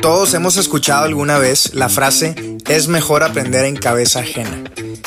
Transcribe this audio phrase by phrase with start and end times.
[0.00, 4.62] Todos hemos escuchado alguna vez la frase es mejor aprender en cabeza ajena.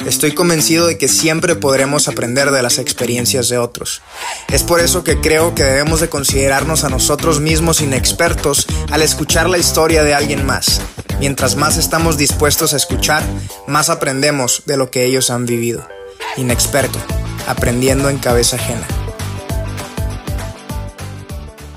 [0.05, 4.01] Estoy convencido de que siempre podremos aprender de las experiencias de otros.
[4.49, 9.49] Es por eso que creo que debemos de considerarnos a nosotros mismos inexpertos al escuchar
[9.49, 10.81] la historia de alguien más.
[11.19, 13.23] Mientras más estamos dispuestos a escuchar,
[13.67, 15.87] más aprendemos de lo que ellos han vivido.
[16.35, 16.99] Inexperto,
[17.47, 18.85] aprendiendo en cabeza ajena.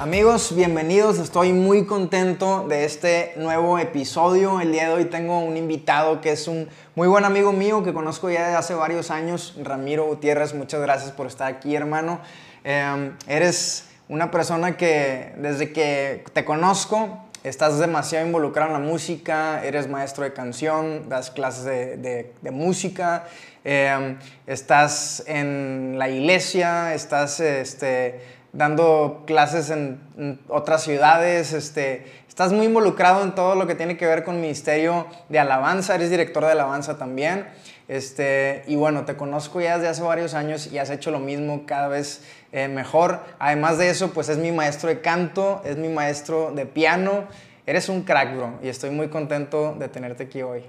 [0.05, 1.18] Amigos, bienvenidos.
[1.18, 4.61] Estoy muy contento de este nuevo episodio.
[4.61, 7.95] El día de hoy tengo un invitado que es un muy buen amigo mío que
[7.95, 10.53] conozco ya desde hace varios años, Ramiro Gutiérrez.
[10.53, 12.21] Muchas gracias por estar aquí, hermano.
[12.64, 19.64] Em, eres una persona que desde que te conozco estás demasiado involucrado en la música,
[19.64, 23.25] eres maestro de canción, das clases de, música,
[23.64, 28.21] em, estás en la iglesia, estás este,
[28.54, 30.00] dando clases en,
[30.49, 35.06] otras ciudades, este, estás muy involucrado en todo lo que tiene que ver con ministerio
[35.28, 37.47] de alabanza, eres director de alabanza también.
[37.87, 41.64] Este, y bueno, te conozco ya desde hace varios años y has hecho lo mismo
[41.67, 43.20] cada vez eh, mejor.
[43.39, 47.25] Además de eso, pues es mi maestro de canto, es mi maestro de piano.
[47.67, 50.62] Eres un crack, bro, y estoy muy contento de tenerte aquí hoy.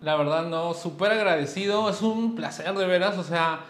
[0.00, 3.60] La verdad, no, súper agradecido, es un placer de veras, o sea,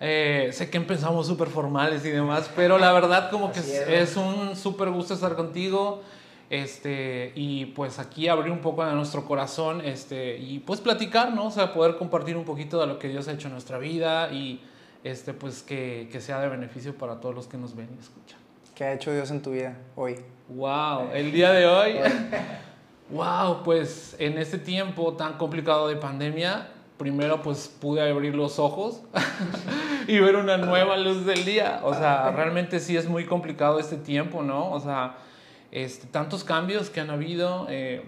[0.00, 4.54] eh, sé que empezamos súper formales y demás, pero la verdad como que es, un
[4.56, 6.02] súper gusto estar contigo.
[6.50, 11.48] Este, y pues aquí abrir un poco de nuestro corazón este, y pues platicar, ¿no?
[11.48, 14.32] O sea, poder compartir un poquito de lo que Dios ha hecho en nuestra vida
[14.32, 14.62] y
[15.04, 18.38] este, pues que, que sea de beneficio para todos los que nos ven y escuchan.
[18.74, 20.16] ¿Qué ha hecho Dios en tu vida hoy?
[20.48, 21.96] Wow, el día de hoy.
[23.10, 26.68] wow, pues en este tiempo tan complicado de pandemia,
[26.98, 29.02] primero pues pude abrir los ojos
[30.08, 31.80] y ver una nueva luz del día.
[31.84, 34.70] O sea, realmente sí es muy complicado este tiempo, ¿no?
[34.72, 35.16] O sea,
[35.70, 37.66] este, tantos cambios que han habido.
[37.70, 38.02] Eh,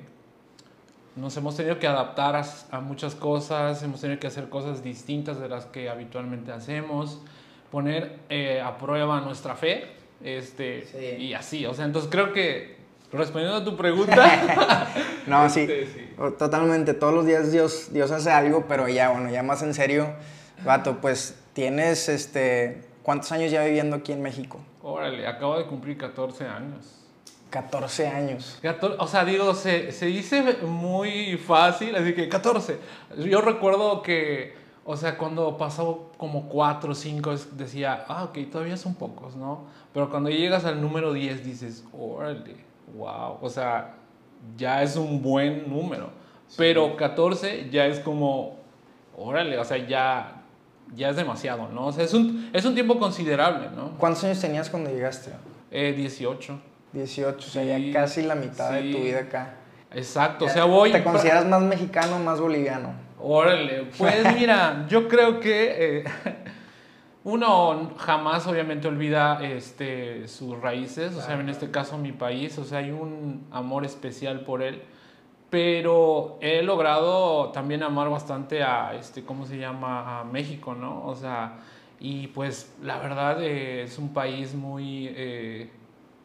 [1.17, 5.49] nos hemos tenido que adaptar a, muchas cosas, hemos tenido que hacer cosas distintas de
[5.49, 7.21] las que habitualmente hacemos,
[7.71, 9.87] poner eh, a prueba nuestra fe,
[10.23, 12.80] este, y así, o sea, entonces creo que
[13.13, 14.89] respondiendo a tu pregunta.
[15.27, 16.95] no, sí, este, totalmente.
[16.95, 20.15] Todos los días Dios, Dios hace algo, pero ya, bueno, ya más en serio,
[20.65, 24.61] vato, pues tienes, este, ¿cuántos años ya viviendo aquí en México?
[24.83, 26.97] Órale, acabo de cumplir 14 años.
[27.51, 28.61] 14 años.
[28.99, 32.79] o sea, digo, se, se, dice muy fácil, así que 14.
[33.19, 34.55] Yo recuerdo que,
[34.85, 39.65] o sea, cuando pasó como 4 o 5, decía, ah, ok, todavía son pocos, ¿no?
[39.93, 43.95] Pero cuando llegas al número 10 dices, órale wow, o sea,
[44.57, 46.11] ya es un buen número.
[46.57, 48.59] Pero 14 ya es como,
[49.17, 50.43] órale, o sea, ya,
[50.95, 51.87] ya es demasiado, ¿no?
[51.87, 53.97] O sea, es un, es un tiempo considerable, ¿no?
[53.99, 55.31] ¿Cuántos años tenías cuando llegaste?
[55.71, 56.61] Eh, 18.
[56.93, 59.55] 18, o sea, ya casi la mitad de tu vida acá.
[59.93, 60.91] Exacto, o sea, voy...
[60.91, 62.93] ¿Te consideras más mexicano o más boliviano?
[63.21, 65.99] Órale, pues mira, yo creo que...
[65.99, 66.05] Eh,
[67.25, 72.65] uno jamás obviamente olvida este, sus raíces, o sea, en este caso mi país, o
[72.65, 74.83] sea, hay un amor especial por él,
[75.51, 81.05] pero he logrado también amar bastante a, este, ¿cómo se llama?, a México, ¿no?
[81.05, 81.59] O sea,
[81.99, 85.71] y pues la verdad eh, es un país muy eh,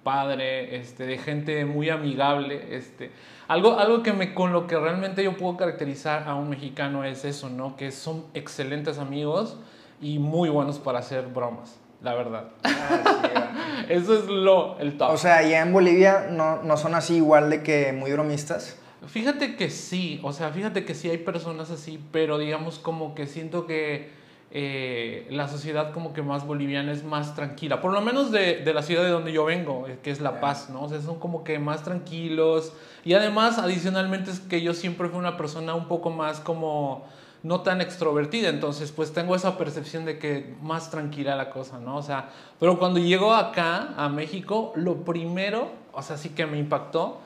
[0.03, 3.11] padre, este, de gente muy amigable, este,
[3.49, 7.25] algo, algo que me, con lo que realmente yo puedo caracterizar a un mexicano es
[7.25, 7.75] eso, ¿no?
[7.75, 9.57] Que son excelentes amigos,
[10.01, 12.49] y muy buenos para hacer bromas, la verdad.
[12.63, 15.11] Ah, Eso es lo, el top.
[15.11, 18.77] O sea, ya en Bolivia no, no son así igual de que muy bromistas.
[19.07, 23.27] Fíjate que sí, o sea, fíjate que sí hay personas así, pero digamos como que
[23.27, 24.09] siento que
[24.51, 28.73] eh, la sociedad como que más boliviana es más tranquila, por lo menos de, de,
[28.73, 30.83] la ciudad de donde yo vengo, eh, que es La Paz, ¿no?
[30.83, 32.73] O sea, son como que más tranquilos
[33.03, 37.05] y además adicionalmente es que yo siempre fui una persona un poco más como
[37.45, 41.95] no tan extrovertida, entonces pues tengo esa percepción de que más tranquila la cosa, ¿no?
[41.97, 42.29] O sea,
[42.59, 47.19] pero cuando llego acá a México, lo primero, o sea, sí que me impactó,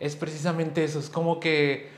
[0.00, 1.90] es precisamente eso, es como que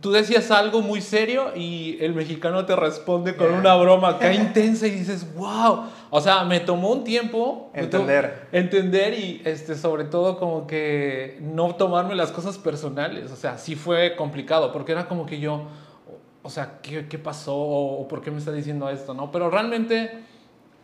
[0.00, 4.88] tú decías algo muy serio y el mexicano te responde con una broma acá intensa
[4.88, 10.38] y dices, wow, o sea, me tomó un tiempo entender, entender y este, sobre todo
[10.38, 15.24] como que no tomarme las cosas personales, o sea, sí fue complicado porque era como
[15.24, 15.68] que yo
[16.46, 17.56] o sea, ¿qué, qué pasó?
[17.56, 19.14] ¿O por qué me está diciendo esto?
[19.14, 19.32] ¿no?
[19.32, 20.12] Pero realmente,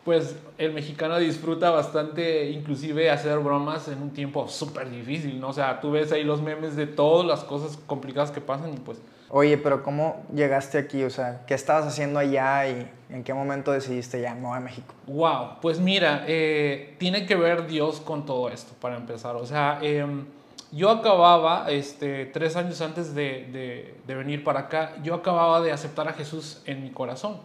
[0.04, 5.50] pues el mexicano disfruta bastante, inclusive hacer bromas en un tiempo súper difícil, ¿no?
[5.50, 8.76] O sea, tú ves ahí los memes de todas las cosas complicadas que pasan y
[8.78, 9.00] pues...
[9.30, 11.04] Oye, pero ¿cómo llegaste aquí?
[11.04, 14.92] O sea, ¿qué estabas haciendo allá y en qué momento decidiste ya no a México?
[15.06, 19.36] Wow, pues mira, eh, tiene que ver Dios con todo esto, para empezar.
[19.36, 20.26] O sea, em,
[20.72, 26.08] yo acababa, este, tres años antes de, de, venir para acá, yo acababa de aceptar
[26.08, 27.36] a Jesús en mi corazón.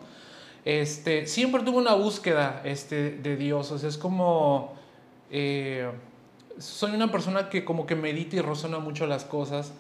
[0.64, 4.76] Este, siempre tuve una búsqueda este, de Dios, o sea, es como,
[5.30, 5.92] eh,
[6.58, 9.74] soy una persona que como que medita y razona mucho las cosas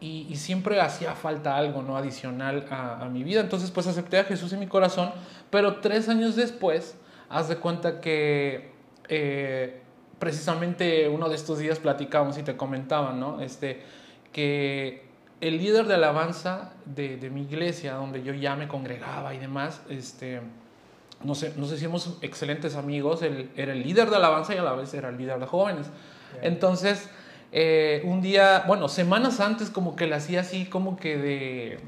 [0.00, 1.96] y, siempre hacía falta algo, ¿no?
[1.96, 5.12] Adicional a, mi vida, entonces pues acepté a Jesús en mi corazón,
[5.50, 6.96] pero tres años después,
[7.28, 8.72] haz de cuenta que...
[9.10, 9.82] Eh,
[10.18, 13.40] precisamente uno de estos días platicamos y te comentaba, ¿no?
[13.40, 13.82] Este,
[14.32, 15.02] que
[15.40, 19.82] el líder de alabanza de, de, mi iglesia, donde yo ya me congregaba y demás,
[19.88, 20.40] este,
[21.22, 24.72] no sé, nos hicimos excelentes amigos, él era el líder de alabanza y a la
[24.72, 25.86] vez era el líder de jóvenes.
[26.42, 27.08] Entonces,
[27.52, 31.78] eh, un día, bueno, semanas antes como que le hacía así como que de,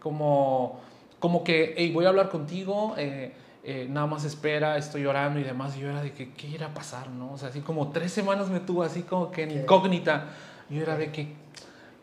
[0.00, 0.80] como,
[1.18, 3.32] como que, hey, voy a hablar contigo, eh,
[3.64, 5.76] eh, nada más espera, estoy llorando y demás.
[5.76, 7.08] Y yo era de que, ¿qué irá a pasar?
[7.10, 7.32] ¿no?
[7.32, 10.26] O sea, así como tres semanas me tuvo así como que en incógnita.
[10.70, 11.22] Yo era de que,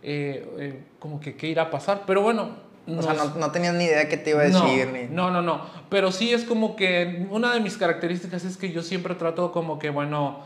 [0.03, 2.03] eh, eh, como que, ¿qué irá a pasar?
[2.05, 2.49] Pero bueno.
[2.87, 4.87] o sea, no, no, tenías ni idea de qué te iba a decir.
[4.87, 5.03] No, ni...
[5.05, 5.61] no, no, no.
[5.89, 9.79] Pero sí es como que una de mis características es que yo siempre trato como
[9.79, 10.39] que, bueno,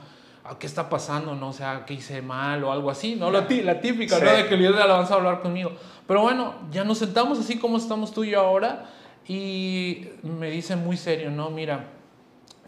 [0.45, 1.33] ah, ¿qué está pasando?
[1.33, 1.50] ¿No?
[1.50, 3.15] O sea, ¿qué hice mal o algo así?
[3.15, 3.31] ¿No?
[3.31, 4.31] La, la típica, ¿no?
[4.31, 5.71] De que el líder de alabanza a hablar conmigo.
[6.07, 8.85] Pero bueno, ya nos sentamos así como estamos tú y yo ahora
[9.29, 11.85] y me dice muy serio, no, mira,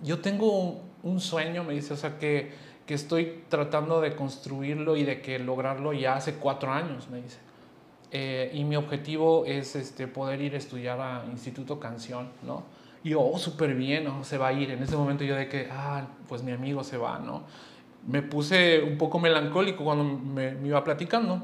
[0.03, 2.51] yo tengo un, sueño, me dice, o sea, que,
[2.85, 7.39] que, estoy tratando de construirlo y de que lograrlo ya hace cuatro años, me dice.
[8.11, 12.61] Eh, y mi objetivo es este, poder ir a estudiar a Instituto Canción, ¿no?
[13.03, 14.23] Y yo, oh, súper bien, ¿no?
[14.23, 14.69] se va a ir.
[14.69, 17.41] En ese momento yo de que, ah, pues mi amigo se va, ¿no?
[18.05, 21.41] Me puse un poco melancólico cuando me, me iba platicando.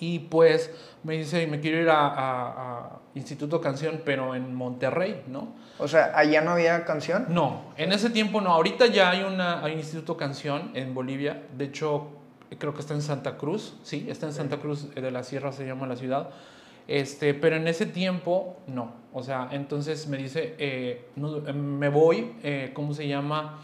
[0.00, 0.70] Y pues
[1.02, 5.54] me dice, me quiero ir a, Instituto Canción, pero en Monterrey, ¿no?
[5.78, 7.26] O sea, ¿allá no había canción?
[7.28, 8.50] No, en ese tiempo no.
[8.50, 11.44] Ahorita ya hay, una, hay un Instituto Canción en Bolivia.
[11.56, 12.08] De hecho,
[12.58, 13.76] creo que está en Santa Cruz.
[13.84, 16.30] Sí, está en Santa Cruz de la Sierra, se llama la ciudad.
[16.88, 18.92] Este, pero en ese tiempo, no.
[19.12, 21.06] O sea, entonces me dice, eh,
[21.54, 23.60] me voy, eh, ¿cómo se llama?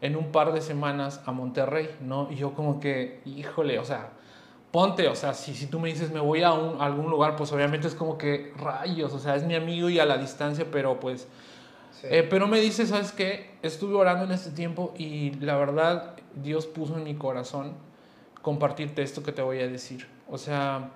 [0.00, 2.28] En un par de semanas a Monterrey, ¿no?
[2.30, 4.08] Y yo como que, híjole, o sea
[4.74, 7.52] ponte, o sea, si, si tú me dices me voy a, un, algún lugar, pues
[7.52, 10.98] obviamente es como que rayos, o sea, es mi amigo y a la distancia, pero
[10.98, 11.28] pues...
[12.02, 13.54] Eh, pero me dice, ¿sabes qué?
[13.62, 17.74] Estuve orando en este tiempo y la verdad Dios puso en mi corazón
[18.42, 20.08] compartirte esto que te voy a decir.
[20.28, 20.90] O sea,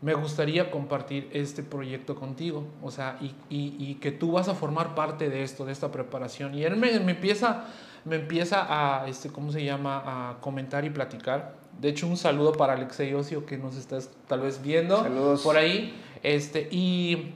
[0.00, 4.54] me gustaría compartir este proyecto contigo, o sea, y, y, y, que tú vas a
[4.54, 6.54] formar parte de esto, de esta preparación.
[6.54, 7.64] Y él me, me empieza,
[8.04, 12.52] me empieza a, este, ¿cómo se llama?, a comentar y platicar de hecho, un saludo
[12.52, 15.42] para Alexei Ocio que nos estás tal vez viendo Saludos.
[15.42, 15.94] por ahí.
[16.22, 17.34] Este, y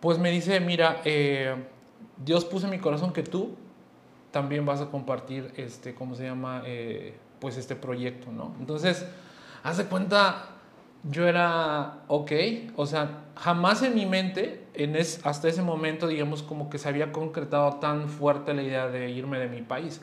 [0.00, 1.54] pues me dice, mira, eh,
[2.24, 3.56] Dios puso en mi corazón que tú
[4.30, 6.62] también vas a compartir, este, ¿cómo se llama?
[6.66, 8.54] Eh, pues este proyecto, ¿no?
[8.60, 9.06] Entonces,
[9.62, 10.50] haz de cuenta,
[11.04, 12.32] yo era, ok,
[12.76, 16.88] o sea, jamás en mi mente, en es, hasta ese momento, digamos, como que se
[16.88, 20.00] había concretado tan fuerte la idea de irme de mi país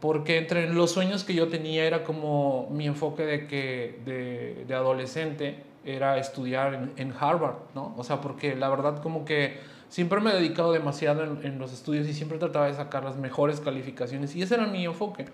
[0.00, 4.74] porque entre los sueños que yo tenía era como mi enfoque de que de, de
[4.74, 7.94] adolescente era estudiar en, en, Harvard, ¿no?
[7.96, 9.58] O sea, porque la verdad como que
[9.88, 13.16] siempre me he dedicado demasiado en, en, los estudios y siempre trataba de sacar las
[13.16, 15.26] mejores calificaciones y ese era mi enfoque.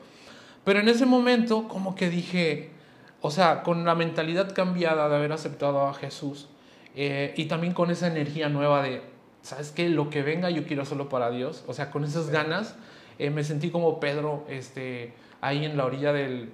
[0.64, 2.70] Pero en ese momento como que dije,
[3.20, 6.48] o sea, con la mentalidad cambiada de haber aceptado a Jesús
[6.94, 9.02] eh, y también con esa energía nueva de,
[9.40, 9.88] ¿sabes qué?
[9.88, 12.76] Lo que venga yo quiero hacerlo para Dios, o sea, con esas ganas
[13.22, 16.50] eh, me sentí como Pedro este, ahí en la orilla del,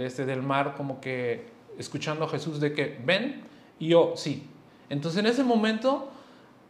[0.00, 1.46] este, del mar, como que
[1.78, 3.42] escuchando a Jesús de que ven,
[3.80, 4.46] y yo sí.
[4.88, 6.08] Entonces en ese momento,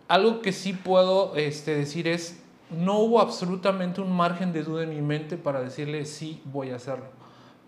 [0.08, 4.90] algo que sí puedo este, decir es, no hubo absolutamente un margen de duda en
[4.90, 7.06] mi mente para decirle sí, voy a hacerlo.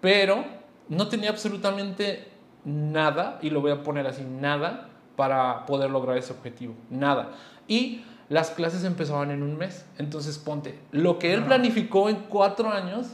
[0.00, 0.44] Pero
[0.88, 2.28] no tenía absolutamente
[2.64, 6.74] nada, y lo voy a poner así, nada para poder lograr ese objetivo.
[6.88, 7.32] Nada.
[7.68, 9.84] Y las clases empezaban en un mes.
[9.98, 13.08] Entonces, ponte, lo que él planificó en cuatro años,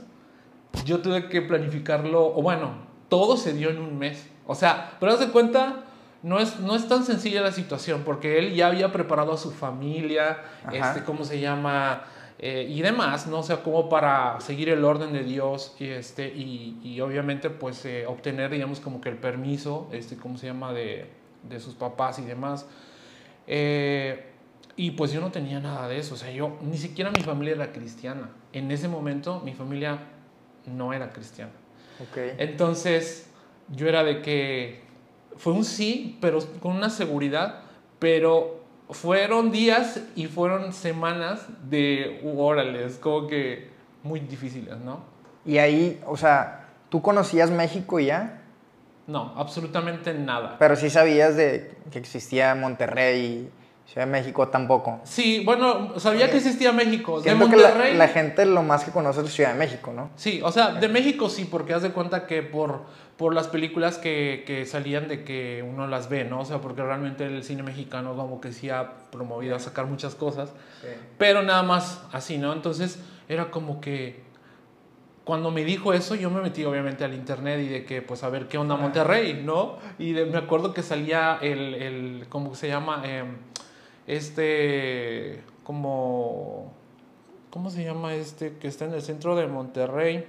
[0.84, 2.72] yo tuve que planificarlo, o bueno,
[3.08, 4.28] todo se dio en un mes.
[4.46, 5.84] O sea, pero haz de cuenta,
[6.22, 9.50] no es, no es tan sencilla la situación, porque él ya había preparado a su
[9.50, 10.38] familia,
[10.72, 12.04] este, ¿cómo se llama?
[12.40, 13.40] Eh, y demás, ¿no?
[13.40, 17.84] O sea, como para seguir el orden de Dios y, este, y, y obviamente, pues,
[17.84, 20.72] eh, obtener, digamos, como que el permiso, este, ¿cómo se llama?
[20.72, 21.10] De,
[21.42, 22.66] de sus papás y demás.
[23.46, 24.24] Eh,
[24.78, 27.54] y pues yo no tenía nada de eso, o sea, yo, ni siquiera mi familia
[27.54, 28.30] era cristiana.
[28.54, 29.98] En ese momento mi familia
[30.64, 31.52] no era cristiana.
[32.10, 32.32] Okay.
[32.38, 33.28] Entonces
[33.68, 34.80] yo era de que
[35.36, 37.60] fue un sí, pero con una seguridad,
[37.98, 43.68] pero fueron días y fueron semanas de órale, como que
[44.02, 45.00] muy difíciles, ¿no?
[45.44, 46.58] Y ahí, o sea,
[46.88, 48.40] ¿Tú conocías México ya?
[49.06, 50.56] No, absolutamente nada.
[50.58, 53.50] Pero sí sabías de que existía Monterrey
[53.88, 55.00] Ciudad de México tampoco.
[55.04, 57.22] Sí, bueno, sabía que existía México.
[57.22, 57.92] de Monterrey.
[57.92, 60.10] Que la, gente lo más que conoce es Ciudad de México, ¿no?
[60.14, 62.82] Sí, o sea, de México sí, porque haz de cuenta que por,
[63.16, 66.40] por las películas que, que, salían de que uno las ve, ¿no?
[66.40, 70.14] O sea, porque realmente el cine mexicano como que sí ha promovido a sacar muchas
[70.14, 70.52] cosas,
[71.16, 72.52] pero nada más así, ¿no?
[72.52, 74.28] Entonces era como que
[75.24, 78.28] cuando me dijo eso, yo me metí obviamente al internet y de que, pues, a
[78.28, 79.76] ver qué onda Monterrey, ¿no?
[79.98, 83.02] Y me acuerdo que salía el, el ¿cómo se llama?
[83.04, 83.24] Eh,
[84.08, 86.72] este, como,
[87.50, 90.24] ¿cómo se llama este que está en el centro de Monterrey?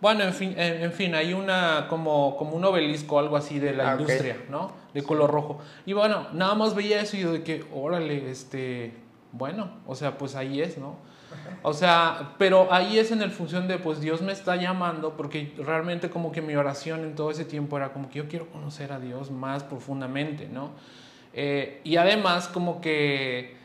[0.00, 3.92] Bueno, en fin, en, fin hay una, como, como un obelisco, algo así de la
[3.92, 4.72] ah, industria, ¿no?
[4.92, 5.60] De color rojo.
[5.86, 8.94] Y bueno, nada más veía eso y yo de que, órale, este,
[9.30, 10.96] bueno, o sea, pues ahí es, ¿no?
[11.62, 15.54] O sea, pero ahí es en el función de, pues Dios me está llamando, porque
[15.56, 18.92] realmente como que mi oración en todo ese tiempo era como que yo quiero conocer
[18.92, 20.70] a Dios más profundamente, ¿no?
[21.34, 23.62] Eh, y además como que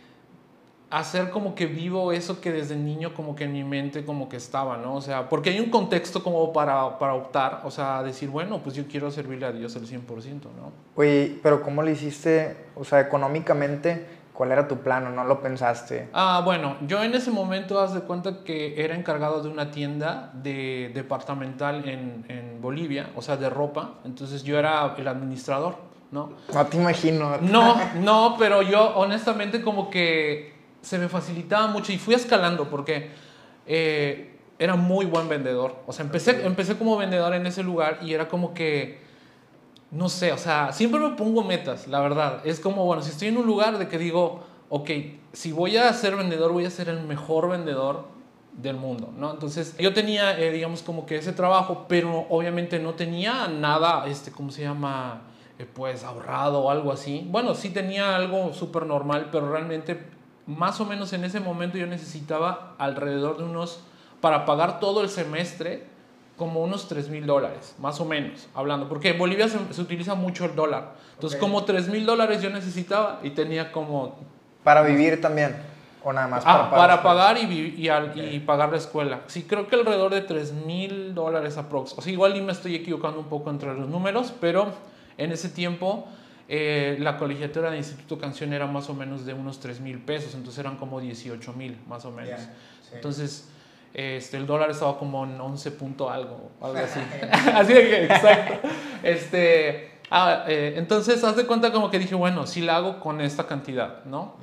[0.89, 4.37] hacer como que vivo eso que desde niño como que en mi mente como que
[4.37, 4.95] estaba, ¿no?
[4.95, 8.75] O sea, porque hay un contexto como para, para optar, o sea, decir, bueno, pues
[8.75, 10.05] yo quiero servirle a Dios el 100%,
[10.43, 10.71] ¿no?
[10.95, 12.55] Oye, pero ¿cómo lo hiciste?
[12.75, 16.07] O sea, económicamente, ¿cuál era tu plan o no lo pensaste?
[16.13, 20.31] Ah, bueno, yo en ese momento, haz de cuenta que era encargado de una tienda
[20.35, 25.87] de departamental en, en Bolivia, o sea, de ropa, entonces yo era el administrador.
[26.11, 26.33] ¿No?
[26.53, 27.37] No te imagino.
[27.41, 33.11] No, no, pero yo honestamente como que se me facilitaba mucho y fui escalando porque
[33.65, 35.75] eh, era muy buen vendedor.
[35.85, 38.99] O sea, empecé, empecé como vendedor en ese lugar y era como que,
[39.91, 42.41] no sé, o sea, siempre me pongo metas, la verdad.
[42.45, 44.89] Es como, bueno, si estoy en un lugar de que digo, ok,
[45.33, 48.05] si voy a ser vendedor, voy a ser el mejor vendedor
[48.53, 49.31] del mundo, ¿no?
[49.31, 54.31] Entonces yo tenía, eh, digamos, como que ese trabajo, pero obviamente no tenía nada, este,
[54.31, 55.21] ¿cómo se llama?
[55.59, 57.25] Eh, pues ahorrado o algo así.
[57.29, 59.97] Bueno, sí tenía algo súper normal, pero realmente
[60.45, 63.81] más o menos en ese momento yo necesitaba alrededor de unos,
[64.21, 65.85] para pagar todo el semestre,
[66.37, 70.45] como unos 3 mil dólares, más o menos, hablando, porque en Bolivia se, utiliza mucho
[70.45, 70.93] el dólar.
[71.15, 74.15] Entonces, como 3 mil dólares yo necesitaba y tenía como...
[74.63, 75.55] Para vivir también.
[76.03, 76.43] ¿O nada más?
[76.45, 79.21] Ah, para, pagar y, y, y, pagar la escuela.
[79.25, 81.97] Sí, creo que alrededor de 3 mil dólares aprox.
[81.97, 84.67] O sea, igual y me estoy equivocando un poco entre los números, pero
[85.17, 86.07] en ese tiempo,
[86.49, 90.33] eh, la colegiatura de Instituto Canción era más o menos de unos 3 mil pesos,
[90.33, 92.39] entonces eran como 18 mil más o menos.
[92.93, 93.49] Entonces,
[93.93, 96.99] este, el dólar estaba como en 11 punto algo, algo así.
[97.53, 98.67] así de exacto.
[99.03, 103.21] Este, ah, eh, entonces, haz de cuenta como que dije, bueno, si la hago con
[103.21, 104.35] esta cantidad, ¿no?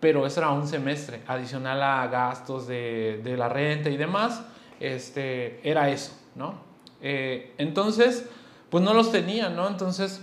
[0.00, 4.42] Pero eso era un semestre, adicional a gastos de, de la renta y demás,
[4.78, 6.54] este, era eso, ¿no?
[7.00, 8.28] Eh, entonces,
[8.74, 9.68] pues no los tenía, ¿no?
[9.68, 10.20] Entonces,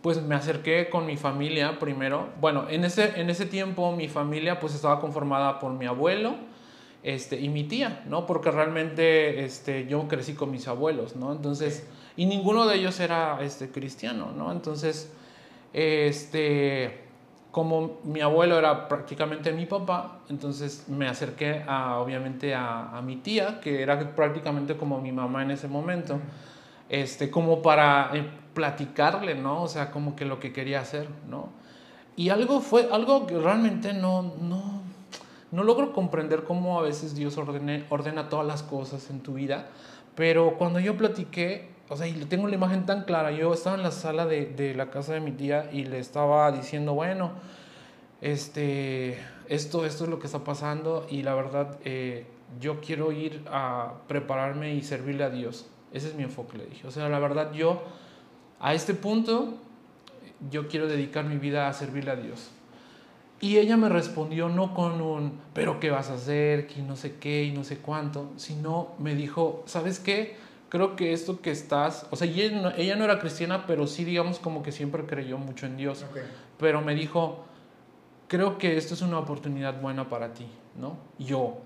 [0.00, 2.30] pues me acerqué con mi familia primero.
[2.40, 6.36] Bueno, en ese, en ese tiempo mi familia pues estaba conformada por mi abuelo
[7.02, 8.24] este, y mi tía, ¿no?
[8.24, 11.32] Porque realmente este, yo crecí con mis abuelos, ¿no?
[11.32, 11.86] Entonces,
[12.16, 14.52] y ninguno de ellos era este, cristiano, ¿no?
[14.52, 15.12] Entonces,
[15.74, 16.98] este,
[17.50, 23.16] como mi abuelo era prácticamente mi papá, entonces me acerqué a, obviamente a, a mi
[23.16, 26.18] tía, que era prácticamente como mi mamá en ese momento
[26.90, 29.62] este, como para eh, platicarle, ¿no?
[29.62, 31.48] O sea, como que lo que quería hacer, ¿no?
[32.16, 34.82] Y algo fue, algo que realmente no, no,
[35.52, 39.68] no logro comprender cómo a veces Dios ordena todas las cosas en tu vida,
[40.14, 43.82] pero cuando yo platiqué, o sea, y tengo la imagen tan clara, yo estaba en
[43.82, 47.30] la sala de, de la casa de mi tía y le estaba diciendo, bueno,
[48.20, 49.18] este,
[49.48, 52.26] esto, esto es lo que está pasando y la verdad, eh,
[52.60, 55.68] yo quiero ir a prepararme y servirle a Dios.
[55.92, 56.86] Ese es mi enfoque, le dije.
[56.86, 57.82] O sea, la verdad, yo
[58.60, 59.54] a este punto,
[60.50, 62.50] yo quiero dedicar mi vida a servirle a Dios.
[63.40, 66.66] Y ella me respondió no con un, pero ¿qué vas a hacer?
[66.66, 70.36] Que no sé qué y no sé cuánto, sino me dijo, ¿sabes qué?
[70.68, 74.04] Creo que esto que estás, o sea, ella no, ella no era cristiana, pero sí,
[74.04, 76.04] digamos, como que siempre creyó mucho en Dios.
[76.58, 77.44] Pero me dijo,
[78.28, 80.46] creo que esto es una oportunidad buena para ti,
[80.78, 80.98] ¿no?
[81.18, 81.58] Yo,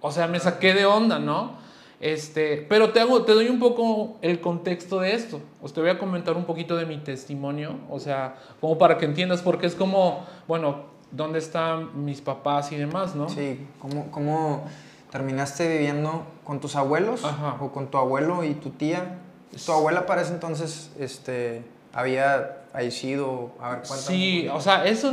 [0.00, 1.58] o sea, me saqué de onda, ¿no?
[2.00, 5.42] Este, pero te, hago, te doy un poco el contexto de esto.
[5.60, 9.04] Os te voy a comentar un poquito de mi testimonio, o sea, como para que
[9.04, 13.28] entiendas, porque es como, bueno, ¿dónde están mis papás y demás, no?
[13.28, 14.64] Sí, ¿cómo, cómo
[15.10, 17.22] terminaste viviendo con tus abuelos
[17.60, 19.18] o con tu abuelo y tu tía?
[19.66, 23.50] ¿Tu abuela para ese entonces este, había fallecido?
[23.60, 25.12] A ver, sí, o sea, eso,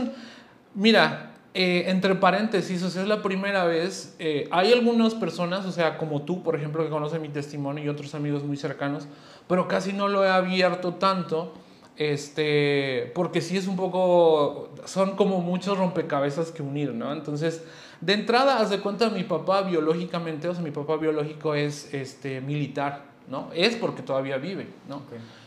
[0.74, 1.27] mira,
[1.60, 4.16] eh, entre paréntesis, o sea, es la primera vez.
[4.20, 7.90] eh, hay algunas personas, o sea, como tú, por ejemplo, que conocen mi testimonio y
[7.90, 9.08] otros amigos muy cercanos,
[9.48, 11.56] pero casi no lo he abierto tanto,
[11.96, 17.12] este, porque sí es un poco, son como muchos rompecabezas que unir, ¿no?
[17.12, 17.64] Entonces,
[18.02, 22.40] de entrada, haz de cuenta, mi papá biológicamente, o sea, mi papá biológico es este,
[22.40, 23.50] militar, ¿no?
[23.56, 25.02] Es porque todavía vive, ¿no?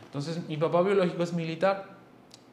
[0.06, 1.99] Entonces, mi papá biológico es militar.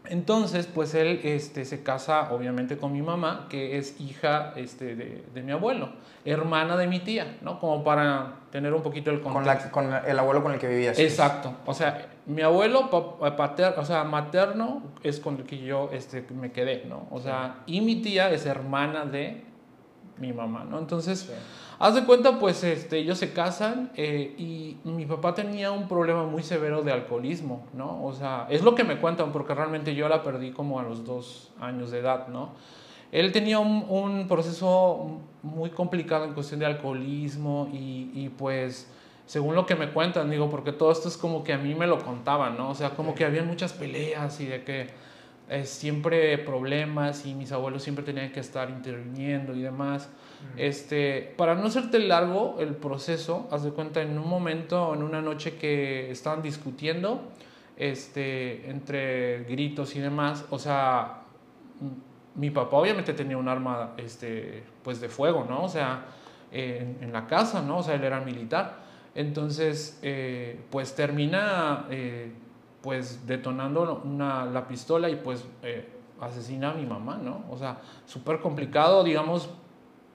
[0.09, 5.23] Entonces, pues él este, se casa obviamente con mi mamá, que es hija este, de,
[5.33, 5.89] de mi abuelo,
[6.25, 7.59] hermana de mi tía, ¿no?
[7.59, 9.69] Como para tener un poquito el contexto.
[9.71, 10.97] Con, la, con el abuelo con el que vivías.
[10.99, 11.53] Exacto.
[11.65, 16.25] O sea, mi abuelo pa- pater- o sea, materno es con el que yo este,
[16.33, 17.07] me quedé, ¿no?
[17.11, 19.43] O sea, y mi tía es hermana de
[20.17, 20.79] mi mamá, ¿no?
[20.79, 21.33] Entonces, Sí.
[21.79, 26.23] Haz de cuenta, pues este, ellos se casan eh, y mi papá tenía un problema
[26.23, 28.03] muy severo de alcoholismo, ¿no?
[28.03, 31.05] O sea, es lo que me cuentan porque realmente yo la perdí como a los
[31.05, 32.51] dos años de edad, ¿no?
[33.11, 38.91] Él tenía un, proceso muy complicado en cuestión de alcoholismo y, y, pues
[39.25, 41.87] según lo que me cuentan, digo, porque todo esto es como que a mí me
[41.87, 42.69] lo contaban, ¿no?
[42.69, 44.87] O sea, como que había muchas peleas y de que
[45.49, 50.09] eh, siempre problemas y mis abuelos siempre tenían que estar interviniendo y demás.
[50.57, 55.21] Este, para no hacerte largo el proceso, haz de cuenta en un momento, en una
[55.21, 57.21] noche que estaban discutiendo,
[57.77, 61.21] este, entre gritos y demás, o sea,
[61.79, 61.91] m-
[62.35, 65.63] mi papá obviamente tenía un arma, este, pues de fuego, ¿no?
[65.63, 66.05] O sea,
[66.51, 67.77] en, en la casa, ¿no?
[67.79, 68.77] O sea, él era militar.
[69.15, 72.31] Entonces, eh, pues termina, eh,
[72.81, 75.87] pues detonando una, la pistola y pues eh,
[76.21, 77.43] asesina a mi mamá, ¿no?
[77.49, 79.49] O sea, súper complicado, digamos,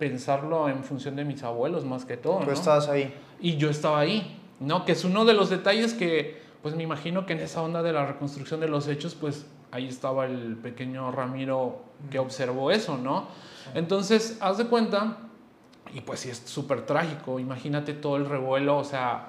[0.02, 2.52] pensarlo en función de mis abuelos más que todo, Tú ¿no?
[2.52, 3.14] estabas ahí.
[3.40, 4.84] Y yo estaba ahí, ¿no?
[4.84, 7.92] Que es uno de los detalles que, pues me imagino que en esa onda de
[7.92, 13.28] la reconstrucción de los hechos, pues ahí estaba el pequeño Ramiro que observó eso, ¿no?
[13.74, 15.18] Entonces, haz de cuenta,
[15.94, 19.28] y pues sí es súper trágico, imagínate todo el revuelo, o sea,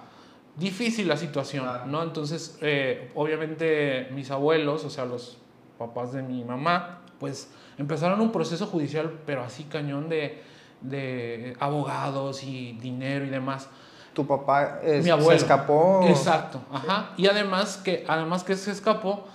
[0.57, 1.85] difícil la situación, Claro.
[1.85, 2.01] ¿no?
[2.01, 5.37] Entonces, eh, obviamente mis abuelos, o sea, los
[5.77, 10.41] papás de mi mamá, pues empezaron un proceso judicial, pero así cañón de,
[10.83, 13.67] de abogados y dinero y demás.
[14.13, 15.31] Tu papá eh, Mi abuelo.
[15.31, 16.05] se escapó.
[16.07, 17.11] Exacto, ajá.
[17.17, 19.25] Y además que, además que se escapó,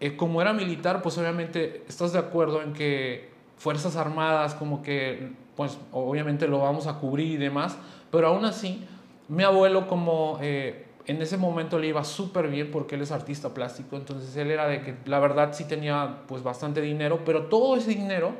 [0.00, 5.32] eh, como era militar, pues obviamente estás de acuerdo en que Fuerzas Armadas, como que,
[5.56, 7.76] pues obviamente lo vamos a cubrir y demás,
[8.12, 8.86] pero aún así,
[9.26, 13.52] mi abuelo como eh, en ese momento le iba súper bien porque él es artista
[13.54, 17.76] plástico, entonces él era de que la verdad sí tenía pues bastante dinero, pero todo
[17.76, 18.32] ese dinero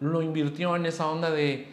[0.00, 1.68] lo invirtió en esa onda de,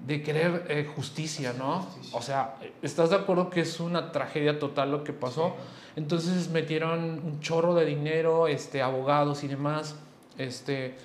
[0.00, 1.86] de querer eh, justicia, ¿no?
[2.12, 5.56] O sea, ¿estás de acuerdo que es una tragedia total lo que pasó?
[5.96, 9.96] Entonces metieron un chorro de dinero, este, abogados y demás,
[10.38, 10.96] este,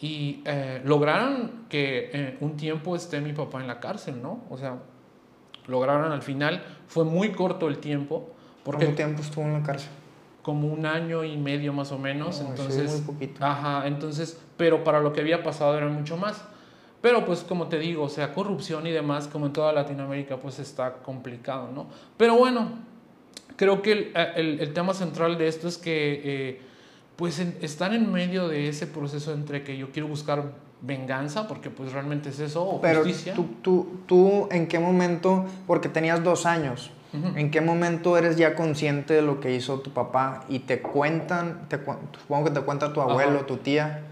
[0.00, 4.44] y eh, lograron que eh, un tiempo esté mi papá en la cárcel, ¿no?
[4.48, 4.78] O sea,
[5.66, 8.30] lograron al final, fue muy corto el tiempo,
[8.64, 9.90] porque ¿Cuánto tiempo estuvo en la cárcel?
[10.48, 12.90] como un año y medio más o menos, No, entonces...
[12.90, 13.44] muy poquito.
[13.44, 16.42] Ajá, entonces, pero para lo que había pasado era mucho más.
[17.00, 20.58] Pero pues como te digo, o sea, corrupción y demás, como en toda Latinoamérica, pues
[20.58, 21.86] está complicado, ¿no?
[22.16, 22.70] Pero bueno,
[23.56, 26.60] creo que el, el- el tema central de esto es que eh,
[27.16, 31.70] pues en- están en medio de ese proceso entre que yo quiero buscar venganza, porque
[31.70, 33.34] pues realmente es eso, o Pero justicia.
[33.34, 35.44] tú, tú, tú, ¿en qué momento?
[35.66, 36.90] Porque tenías dos años.
[37.12, 37.38] Ujú.
[37.38, 41.66] ¿En qué momento eres ya consciente de lo que hizo tu papá y te cuentan,
[41.68, 41.78] te
[42.20, 43.46] supongo que te cuenta tu abuelo, Ajá.
[43.46, 44.02] tu tía,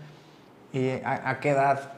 [0.72, 1.92] y a, a qué edad?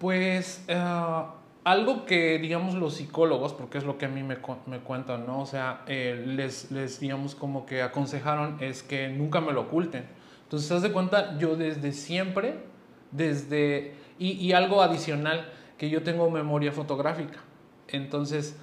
[0.00, 1.22] Pues eh,
[1.62, 5.42] algo que, digamos, los psicólogos, porque es lo que a mí me, me cuentan, ¿no?
[5.42, 10.06] O sea, eh, les, les, digamos, como que aconsejaron es que nunca me lo oculten.
[10.44, 11.36] Entonces, ¿te das de cuenta?
[11.38, 12.60] Yo desde siempre,
[13.10, 13.94] desde...
[14.18, 17.38] Y, y algo adicional, que yo tengo memoria fotográfica.
[17.88, 18.58] Entonces,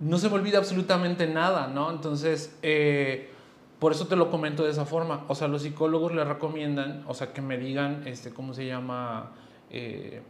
[0.00, 1.92] no se me olvida absolutamente nada, ¿no?
[1.92, 3.30] Entonces, eh,
[3.78, 5.24] por eso te lo comento de esa forma.
[5.28, 9.32] O sea, los psicólogos le recomiendan, o sea, que me digan, este, ¿cómo se llama?
[9.70, 10.22] Eh,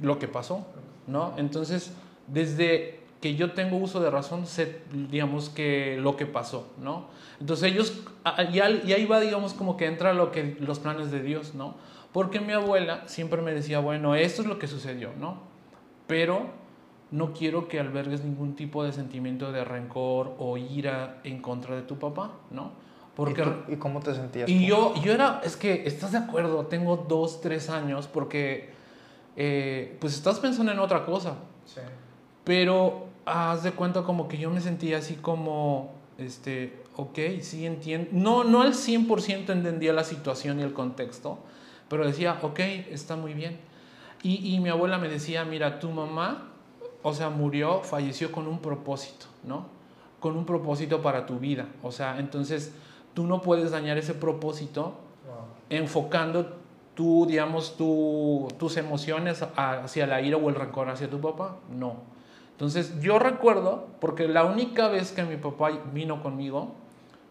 [0.00, 0.66] lo que pasó,
[1.06, 1.32] ¿no?
[1.36, 1.92] Entonces,
[2.26, 7.06] desde que yo tengo uso de razón, sé, digamos, que lo que pasó, ¿no?
[7.40, 8.02] Entonces ellos,
[8.52, 11.74] y, ahí va, digamos, como que entra lo que, los planes de Dios, ¿no?
[12.12, 15.38] Porque mi abuela siempre me decía, bueno, esto es lo que sucedió, ¿no?
[16.06, 16.46] Pero
[17.10, 21.82] no quiero que albergues ningún tipo de sentimiento de rencor o ira en contra de
[21.82, 22.72] tu papá, ¿no?
[23.14, 24.48] Porque ¿Y, tú- y cómo te sentías?
[24.48, 24.66] y tú?
[24.66, 26.66] yo, yo era, es que, ¿estás de acuerdo?
[26.66, 28.72] Tengo dos, tres años porque,
[29.36, 31.80] eh, pues estás pensando en otra cosa, Sí.
[32.44, 38.08] pero haz de cuenta como que yo me sentía así como, este, ok, sí entiendo,
[38.12, 41.38] no, no al 100% entendía la situación y el contexto,
[41.88, 42.58] pero decía, ok,
[42.90, 43.58] está muy bien.
[44.22, 46.48] Y, y mi abuela me decía, mira, tu mamá,
[47.02, 49.66] o sea, murió, falleció con un propósito, ¿no?
[50.20, 51.66] Con un propósito para tu vida.
[51.82, 52.72] O sea, entonces
[53.14, 54.94] tú no puedes dañar ese propósito
[55.70, 56.56] enfocando
[56.96, 61.58] tú, digamos, tu, tus emociones hacia la ira o el rencor hacia tu papá.
[61.70, 61.98] No.
[62.52, 66.72] Entonces yo recuerdo, porque la única vez que mi papá vino conmigo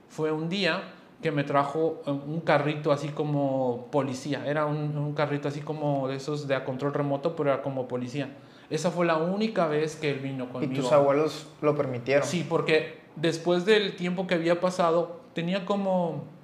[0.07, 0.83] fue un día
[1.21, 4.45] que me trajo eh, un carrito así como policía.
[4.45, 7.87] Era un, un carrito así como de esos de a control remoto, pero era como
[7.87, 8.37] policía.
[8.69, 10.73] Esa fue la única vez que él vino conmigo.
[10.73, 12.27] ¿Y tus abuelos lo permitieron?
[12.27, 16.34] Sí, porque después del tiempo que había pasado, tenía como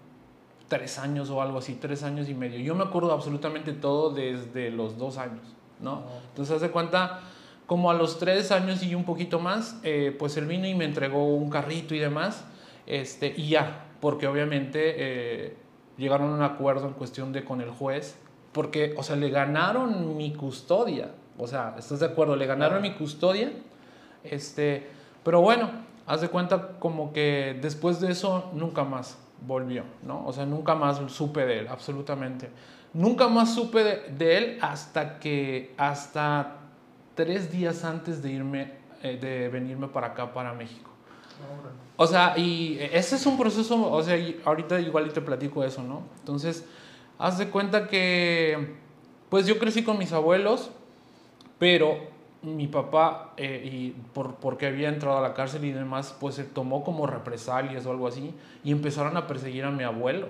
[0.72, 2.58] tres años o algo así, tres años y medio.
[2.62, 5.46] Yo me acuerdo absolutamente todo desde los dos años,
[5.82, 6.04] ¿no?
[6.30, 7.20] Entonces, hace cuenta,
[7.68, 10.86] como a los tres años y un poquito más, eh, pues él vino y me
[10.86, 12.46] entregó un carrito y demás,
[12.88, 15.58] este, y ya, porque obviamente eh,
[15.98, 18.18] llegaron a un acuerdo en cuestión de con el juez,
[18.54, 22.38] porque, o sea, le ganaron mi custodia, o sea, ¿estás de acuerdo?
[22.38, 23.52] Le ganaron mi custodia.
[24.24, 24.88] Este,
[25.22, 25.70] pero bueno,
[26.08, 30.26] haz de cuenta como que después de eso nunca más volvió, ¿no?
[30.26, 32.50] O sea, nunca más supe de él, absolutamente.
[32.94, 36.58] Nunca más supe de, él hasta que, hasta
[37.16, 40.90] tres días antes de irme, eh, de venirme para acá, para México.
[41.96, 46.04] O sea, y ese es un proceso, o sea, ahorita igual te platico eso, ¿no?
[46.20, 46.66] Entonces,
[47.18, 48.76] haz de cuenta que,
[49.30, 50.72] pues yo crecí con mis abuelos,
[51.58, 52.11] pero
[52.42, 56.44] mi papá, eh, y por, porque había entrado a la cárcel y demás, pues se
[56.44, 60.30] tomó como represalias o algo así y empezaron a perseguir a mi abuelo.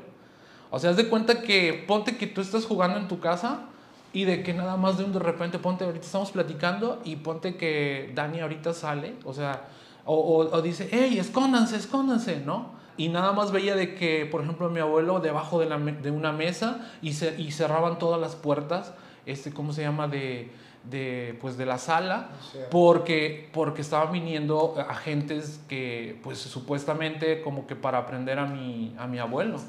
[0.71, 3.67] O sea, haz de cuenta que ponte que tú estás jugando en tu casa
[4.13, 7.55] y de que nada más de un de repente, ponte, ahorita estamos platicando y ponte
[7.55, 9.67] que Dani ahorita sale, o sea,
[10.03, 12.71] o, dice, hey, escóndanse, escóndanse, ¿no?
[12.97, 16.33] Y nada más veía de que, por ejemplo, mi abuelo debajo de, la, de una
[16.33, 18.93] mesa y, se, y cerraban todas las puertas,
[19.25, 20.07] este, ¿cómo se llama?
[20.07, 20.51] De
[20.83, 22.29] de, pues, de la sala
[22.69, 29.07] porque, porque estaban viniendo agentes que pues supuestamente como que para aprender a mi, a
[29.07, 29.59] mi abuelo.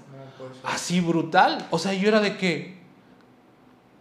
[0.65, 1.67] Así brutal.
[1.71, 2.79] O sea, yo era de que,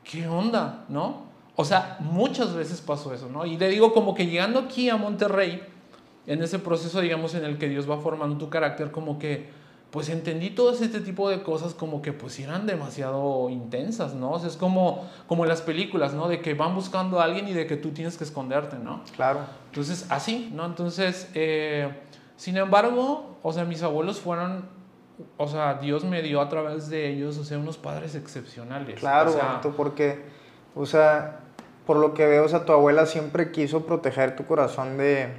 [0.03, 0.85] ¿qué onda?
[0.89, 1.29] ¿No?
[1.55, 3.45] O sea, muchas veces pasó eso, ¿no?
[3.45, 5.61] Y le digo como que llegando aquí a Monterrey,
[6.27, 9.49] en ese proceso, digamos, en el que Dios va formando tu carácter, como que
[9.91, 14.31] pues entendí todo este tipo de cosas como que pues eran demasiado intensas, ¿no?
[14.31, 16.29] O sea, es como, como en las películas, ¿no?
[16.29, 19.03] De que van buscando a alguien y de que tú tienes que esconderte, ¿no?
[19.13, 19.41] Claro.
[19.65, 20.65] Entonces, así, ¿no?
[20.65, 21.93] Entonces, eh,
[22.37, 24.63] sin embargo, o sea, mis abuelos fueron,
[25.35, 28.97] o sea, Dios me dio a través de ellos, o sea, unos padres excepcionales.
[28.97, 30.23] Claro, o sea, porque,
[30.73, 31.41] o sea,
[31.85, 35.33] por lo que veo, o sea, tu abuela siempre quiso proteger tu corazón de,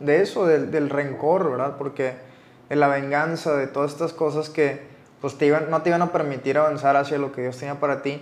[0.00, 1.76] de eso, del, del rencor, ¿verdad?
[1.78, 2.27] Porque
[2.68, 4.86] de la venganza, de todas estas cosas que
[5.20, 8.02] pues te iban, no te iban a permitir avanzar hacia lo que Dios tenía para
[8.02, 8.20] ti.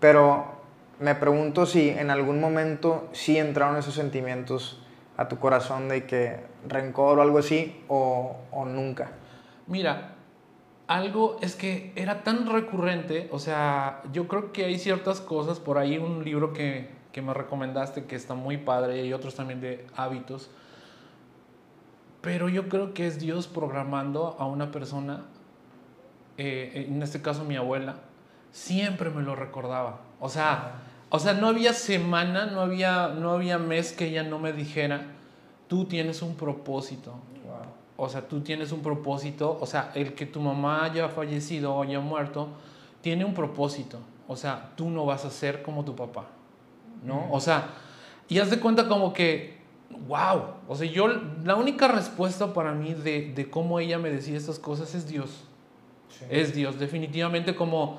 [0.00, 0.46] Pero
[1.00, 4.80] me pregunto si en algún momento sí entraron esos sentimientos
[5.16, 9.12] a tu corazón de que rencor o algo así o, o nunca.
[9.66, 10.14] Mira,
[10.86, 15.78] algo es que era tan recurrente, o sea, yo creo que hay ciertas cosas, por
[15.78, 19.86] ahí un libro que, que me recomendaste que está muy padre y otros también de
[19.96, 20.50] hábitos,
[22.24, 25.24] pero yo creo que es Dios programando a una persona,
[26.38, 27.96] eh, en este caso mi abuela,
[28.50, 30.00] siempre me lo recordaba.
[30.20, 34.38] O sea, o sea, no había semana, no había, no había mes que ella no
[34.38, 35.02] me dijera,
[35.68, 37.12] tú tienes un propósito.
[37.96, 39.58] O sea, tú tienes un propósito.
[39.60, 42.48] O sea, el que tu mamá haya fallecido o haya muerto,
[43.02, 43.98] tiene un propósito.
[44.26, 46.24] O sea, tú no vas a ser como tu papá.
[47.04, 47.28] ¿No?
[47.30, 47.68] O sea,
[48.28, 49.53] y haz de cuenta como que
[50.06, 50.42] wow.
[50.68, 51.08] O sea, yo,
[51.44, 55.44] la única respuesta para mí de, de cómo ella me decía estas cosas es Dios.
[56.30, 56.78] Es Dios.
[56.78, 57.98] Definitivamente como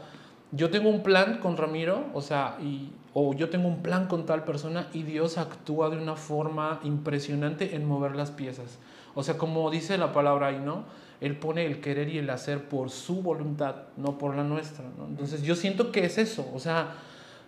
[0.52, 4.26] yo tengo un plan con Ramiro, o sea, y, o yo tengo un plan con
[4.26, 8.78] tal persona y Dios actúa de una forma impresionante en mover las piezas.
[9.16, 10.84] O sea, como dice la palabra ahí, ¿no?
[11.22, 15.08] Él pone el querer y el hacer por su voluntad, no por la nuestra, ¿no?
[15.08, 16.96] Entonces yo siento que es eso, o sea,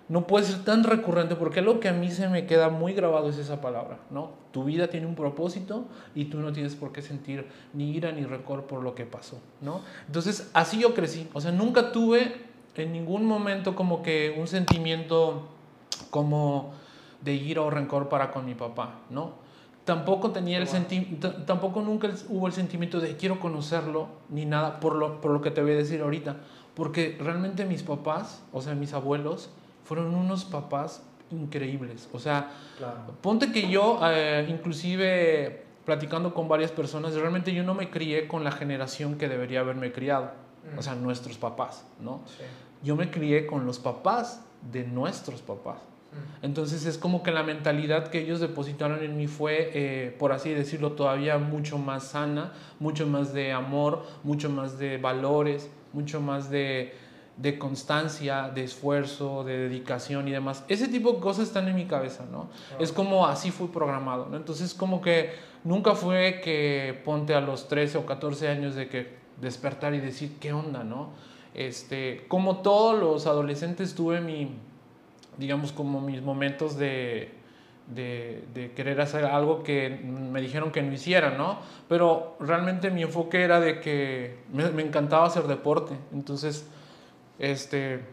[0.09, 3.29] no puede ser tan recurrente porque lo que a mí se me queda muy grabado
[3.29, 4.31] es esa palabra, ¿no?
[4.51, 8.23] Tu vida tiene un propósito y tú no tienes por qué sentir ni ira ni
[8.23, 9.81] rencor por lo que pasó, ¿no?
[10.07, 15.49] Entonces, así yo crecí, o sea, nunca tuve en ningún momento como que un sentimiento
[16.09, 16.73] como
[17.21, 19.33] de ira o rencor para con mi papá, ¿no?
[19.83, 24.95] Tampoco tenía el sentimiento, tampoco nunca hubo el sentimiento de quiero conocerlo ni nada por
[24.95, 26.37] lo, por lo que te voy a decir ahorita,
[26.75, 29.49] porque realmente mis papás, o sea, mis abuelos,
[29.87, 32.09] fueron unos papás increíbles.
[32.11, 32.51] O sea,
[33.21, 38.43] ponte que yo, eh, inclusive platicando con varias personas, realmente yo no me crié con
[38.43, 40.31] la generación que debería haberme criado.
[40.77, 42.21] O sea, nuestros papás, ¿no?
[42.83, 45.77] Yo me crié con los papás de nuestros papás.
[46.41, 50.49] Entonces es como que la mentalidad que ellos depositaron en mí fue, eh, por así
[50.49, 56.49] decirlo, todavía mucho más sana, mucho más de amor, mucho más de valores, mucho más
[56.49, 56.93] de,
[57.37, 60.63] de constancia, de esfuerzo, de dedicación y demás.
[60.67, 62.49] Ese tipo de cosas están en mi cabeza, ¿no?
[62.79, 64.37] Es como así fui programado, ¿no?
[64.37, 69.17] Entonces como que nunca fue que ponte a los 13 o 14 años de que
[69.39, 71.11] despertar y decir, ¿qué onda, no?
[71.53, 74.55] Este, como todos los adolescentes tuve mi,
[75.37, 77.31] digamos, como mis momentos de,
[77.93, 81.59] de, de, querer hacer algo que me dijeron que no hiciera, ¿no?
[81.87, 86.67] Pero realmente mi enfoque era de que me, me encantaba hacer deporte, entonces
[87.39, 88.03] este,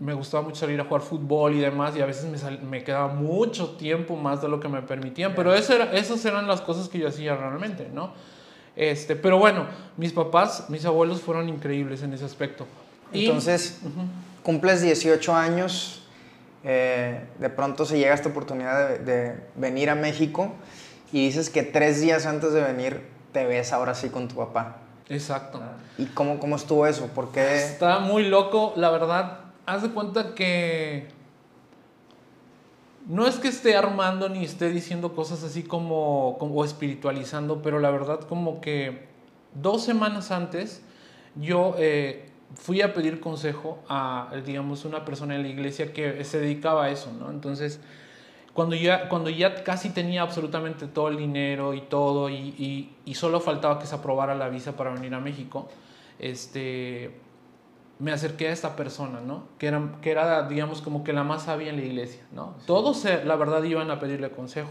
[0.00, 2.82] me gustaba mucho salir a jugar fútbol y demás, y a veces me, sal, me
[2.82, 6.60] quedaba mucho tiempo más de lo que me permitían, pero eso era, esas eran las
[6.60, 8.12] cosas que yo hacía realmente, ¿no?
[8.74, 9.66] Este, pero bueno,
[9.96, 12.66] mis papás, mis abuelos fueron increíbles en ese aspecto.
[13.12, 14.42] Entonces, uh -huh.
[14.42, 16.02] cumples 18 años,
[16.64, 20.52] eh, de pronto se llega esta oportunidad de, de, venir a México
[21.12, 24.78] y dices que tres días antes de venir te ves ahora sí con tu papá.
[25.08, 25.60] Exacto.
[25.98, 27.06] ¿Y cómo, cómo estuvo eso?
[27.08, 27.76] ¿Por qué?
[28.00, 29.40] Muy loco, la verdad.
[29.66, 31.08] Haz de cuenta que
[33.06, 37.78] no es que esté armando ni esté diciendo cosas así como, como o espiritualizando, pero
[37.78, 39.08] la verdad como que
[39.54, 40.82] dos semanas antes
[41.36, 46.40] yo eh, fui a pedir consejo a, digamos, una persona en la iglesia que se
[46.40, 47.30] dedicaba a eso, ¿no?
[47.30, 47.80] Entonces,
[48.52, 53.78] cuando ya, cuando ya casi tenía absolutamente todo el dinero y todo, y solo faltaba
[53.78, 55.68] que se aprobara la visa para venir a México,
[56.18, 57.14] este,
[57.98, 59.44] me acerqué a esta persona, ¿no?
[59.58, 62.54] Que era, que era, digamos, como que la más sabia en la iglesia, ¿no?
[62.58, 62.64] Sí.
[62.66, 64.70] Todos, se, la verdad, iban a pedirle consejo.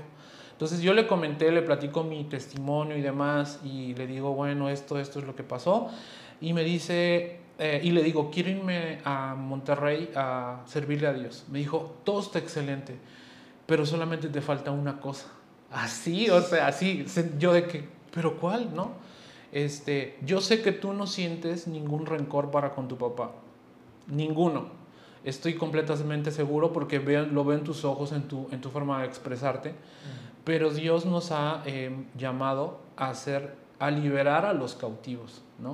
[0.51, 4.99] Entonces yo le comenté, le platico mi testimonio y demás, y le digo, bueno, esto,
[4.99, 5.89] esto es lo que pasó.
[6.39, 11.45] Y me dice, eh, y le digo, quiero irme a Monterrey a servirle a Dios.
[11.49, 12.95] Me dijo, todo está excelente,
[13.65, 15.27] pero solamente te falta una cosa.
[15.71, 17.05] Así, o sea, así,
[17.39, 18.75] yo de que, pero ¿cuál?
[18.75, 18.91] ¿No?
[19.51, 23.31] Este, yo sé que tú no sientes ningún rencor para con tu papá,
[24.07, 24.81] ninguno.
[25.23, 29.01] Estoy completamente seguro porque veo, lo veo en tus ojos, en tu, en tu forma
[29.01, 29.73] de expresarte.
[30.43, 35.71] Pero Dios nos ha eh, llamado a hacer, a liberar a los cautivos, ¿no?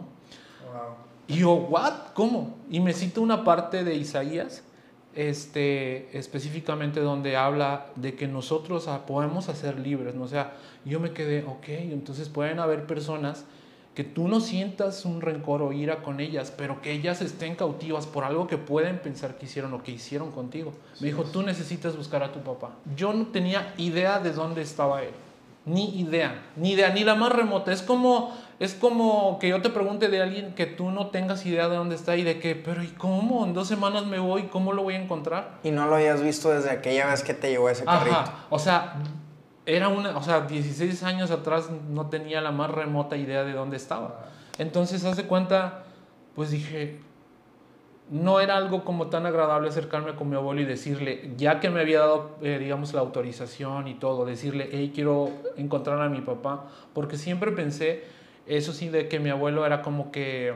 [0.66, 1.08] Wow.
[1.28, 2.14] Y yo, ¿what?
[2.14, 2.58] ¿Cómo?
[2.70, 4.64] Y me cito una parte de Isaías,
[5.14, 10.24] este, específicamente donde habla de que nosotros podemos hacer libres, ¿no?
[10.24, 10.54] O sea,
[10.86, 13.46] yo me quedé, ok, entonces pueden haber personas
[13.98, 18.06] que tú no sientas un rencor o ira con ellas, pero que ellas estén cautivas
[18.06, 20.72] por algo que pueden pensar que hicieron o que hicieron contigo.
[20.94, 22.76] Sí, Me dijo, tú necesitas buscar a tu papá.
[22.96, 25.10] Yo no tenía idea de dónde estaba él.
[25.66, 27.72] Ni idea, ni idea, ni la más remota.
[27.72, 31.68] Es como, es como que yo te pregunte de alguien que tú no tengas idea
[31.68, 33.46] de dónde está y de qué, pero ¿y cómo?
[33.46, 35.58] En dos semanas me voy, ¿cómo lo voy a encontrar?
[35.64, 38.16] Y no lo habías visto desde aquella vez que te llevó ese carrito.
[38.16, 38.46] Ajá.
[38.52, 38.94] O sea,
[39.68, 43.76] era una, o sea, 16 años atrás no tenía la más remota idea de dónde
[43.76, 44.30] estaba.
[44.58, 45.84] Entonces, hace cuenta,
[46.36, 47.00] pues dije,
[48.10, 51.82] no era algo como tan agradable acercarme con mi abuelo y decirle, ya que me
[51.82, 56.68] había dado, eh, digamos, la autorización y todo, decirle, hey, quiero encontrar a mi papá,
[56.94, 58.06] porque siempre pensé,
[58.46, 60.54] eso sí, de que mi abuelo era como que,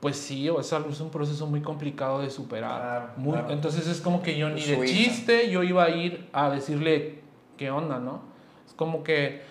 [0.00, 2.80] pues sí, o es, algo, es un proceso muy complicado de superar.
[2.80, 3.50] Claro, muy, claro.
[3.50, 7.25] Entonces es como que yo ni de chiste, yo iba a ir a decirle,
[7.56, 8.20] ¿qué onda, no?
[8.66, 9.42] Es como que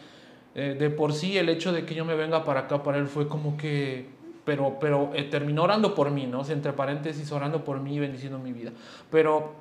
[0.56, 3.08] eh, de por sí el hecho de que yo me venga para acá para él
[3.08, 4.08] fue como que,
[4.46, 6.40] pero, pero eh, terminó orando por mí, ¿no?
[6.40, 8.72] O sea, entre paréntesis, orando por mí y bendiciendo mi vida.
[9.12, 9.52] Pero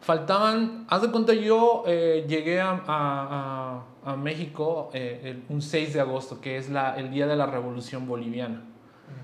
[0.00, 5.94] faltaban, haz de cuenta, yo eh, llegué a, a, a, a México el, un 6
[5.94, 8.64] de agosto, que es la, el día de la Revolución Boliviana.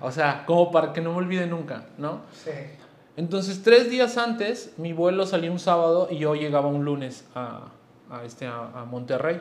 [0.01, 2.21] O sea, como para que no me olvide nunca, ¿no?
[2.33, 2.51] Sí.
[3.17, 7.73] Entonces, tres días antes, mi vuelo salía un sábado y yo llegaba un lunes a,
[8.11, 9.41] a, este, a, a, Monterrey.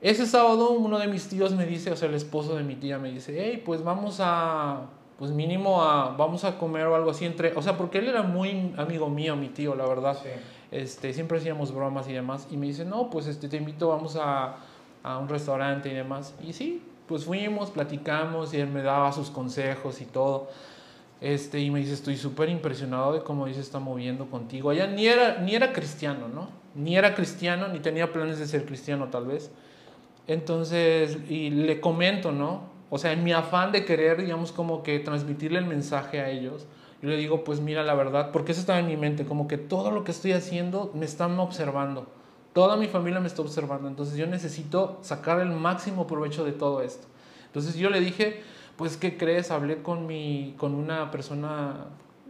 [0.00, 2.98] Ese sábado uno de mis tíos me dice, o sea, el esposo de mi tía
[2.98, 4.82] me dice, hey, pues vamos a,
[5.18, 8.22] pues mínimo a, vamos a comer o algo así entre, o sea, porque él era
[8.22, 10.18] muy amigo mío, mi tío, la verdad.
[10.22, 10.28] Sí.
[10.70, 12.48] Este, siempre hacíamos bromas y demás.
[12.50, 14.56] Y me dice, no, pues este, te invito, vamos a,
[15.04, 16.34] a un restaurante y demás.
[16.42, 20.48] Y sí, pues fuimos, platicamos y él me daba sus consejos y todo.
[21.20, 24.70] Este, y me dice, estoy súper impresionado de cómo Dios se está moviendo contigo.
[24.70, 26.48] Allá ni era, ni era cristiano, ¿no?
[26.74, 29.50] Ni era cristiano, ni tenía planes de ser cristiano tal vez.
[30.26, 32.62] Entonces, y le comento, ¿no?
[32.90, 36.66] O sea, en mi afán de querer, digamos, como que transmitirle el mensaje a ellos,
[37.02, 39.58] yo le digo, pues mira, la verdad, porque eso estaba en mi mente, como que
[39.58, 42.06] todo lo que estoy haciendo me están observando.
[42.54, 46.82] Toda mi familia me está observando, entonces yo necesito sacar el máximo provecho de todo
[46.82, 47.06] esto.
[47.46, 48.42] Entonces yo le dije,
[48.76, 49.50] pues, ¿qué crees?
[49.50, 51.86] Hablé con, mi, con una persona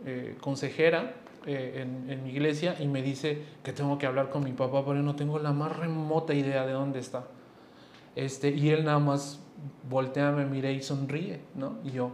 [0.06, 1.14] eh, consejera
[1.46, 4.84] eh, en, en mi iglesia y me dice que tengo que hablar con mi papá,
[4.84, 7.24] pero no tengo la más remota idea de dónde está.
[8.16, 9.40] Este, y él nada más
[9.88, 11.78] voltea, me mira y sonríe, ¿no?
[11.84, 12.10] Y yo,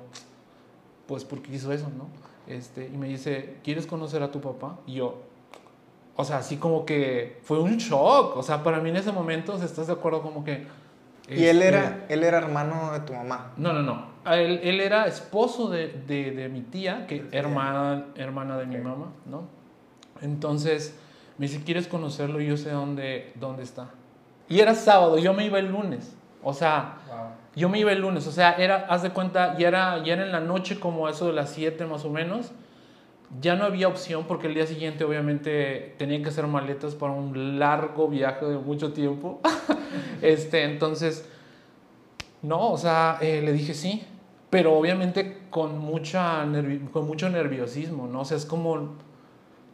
[1.07, 2.09] pues, ¿por qué hizo eso, no?
[2.47, 4.79] Este, y me dice, ¿quieres conocer a tu papá?
[4.87, 5.23] Y yo,
[6.17, 8.37] o sea, así como que fue un shock.
[8.37, 10.23] O sea, para mí en ese momento, ¿estás de acuerdo?
[10.23, 10.67] Como que...
[11.29, 13.53] ¿Y él este, era, él era hermano de tu mamá?
[13.57, 14.10] No, no, no.
[14.39, 19.13] Él, él era esposo de, de, de mi tía, que hermana, hermana de mi mamá,
[19.27, 19.49] ¿no?
[20.23, 20.97] Entonces
[21.39, 22.41] me dice, ¿quieres conocerlo?
[22.41, 23.91] Y yo sé dónde, dónde está.
[24.49, 26.15] Y era sábado, yo me iba el lunes.
[26.43, 26.99] O sea,
[27.55, 28.27] yo me iba el lunes.
[28.27, 31.27] O sea, era, haz de cuenta, ya era, ya era en la noche, como eso
[31.27, 32.53] de las 7 más o menos.
[33.41, 37.59] Ya no había opción porque el día siguiente obviamente tenía que hacer maletas para un
[37.59, 39.41] largo viaje de mucho tiempo.
[40.23, 41.29] este, entonces,
[42.43, 44.05] no, o sea, eh, le dije sí,
[44.51, 46.45] pero obviamente con, mucha
[46.93, 48.21] con mucho nerviosismo, ¿no?
[48.21, 48.97] O sea, es como,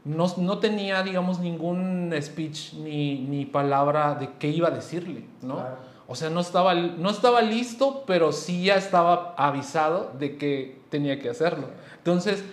[0.04, 5.56] no, no tenía, digamos, ningún speech ni, ni palabra de qué iba a decirle, ¿no?
[5.56, 5.96] Claro.
[6.08, 11.18] O sea, no estaba, no estaba listo, pero sí ya estaba avisado de que tenía
[11.18, 11.68] que hacerlo.
[11.98, 12.44] Entonces,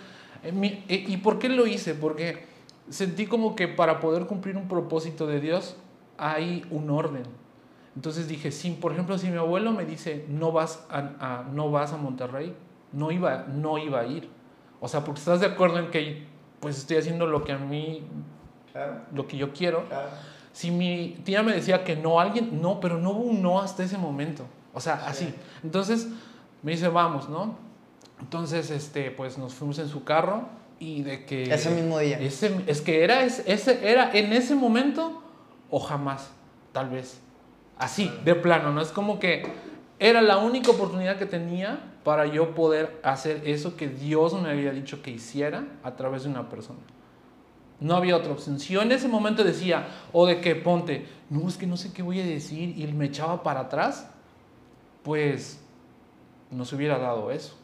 [0.42, 1.94] eh, eh, ¿y por qué lo hice?
[1.94, 2.46] Porque
[2.88, 5.76] sentí como que para poder cumplir un propósito de Dios
[6.18, 7.22] hay un orden.
[7.96, 11.70] Entonces dije, sí, por ejemplo, si mi abuelo me dice, no vas a, a- no
[11.70, 12.54] vas a Monterrey,
[12.92, 14.28] no iba, no iba a ir.
[14.80, 16.26] O sea, porque estás de acuerdo en que
[16.60, 18.02] pues estoy haciendo lo que a mí,
[18.72, 19.84] Claro, lo que yo quiero.
[19.88, 20.08] claro.
[20.52, 23.82] Si mi tía me decía que no, alguien, no, pero no hubo un no hasta
[23.84, 24.44] ese momento.
[24.72, 25.04] O sea, Sí.
[25.26, 25.34] así.
[25.62, 26.08] Entonces
[26.62, 27.56] me dice, vamos, ¿no?
[28.20, 30.44] Entonces, este, pues nos fuimos en su carro
[30.78, 31.52] y de que...
[31.52, 32.18] Ese mismo día.
[32.18, 35.22] Ese, es que era, es- ese, era en ese momento
[35.70, 36.30] o jamás,
[36.72, 37.20] tal vez.
[37.78, 38.80] Así, de plano, ¿no?
[38.80, 39.44] Es como que
[39.98, 44.72] era la única oportunidad que tenía para yo poder hacer eso que Dios me había
[44.72, 46.80] dicho que hiciera a través de una persona.
[47.80, 48.60] No había otra opción.
[48.60, 51.92] Si yo en ese momento decía, o de que ponte, no, es que no sé
[51.92, 54.08] qué voy a decir, y me echaba para atrás,
[55.02, 55.60] pues
[56.50, 57.56] no se hubiera dado eso.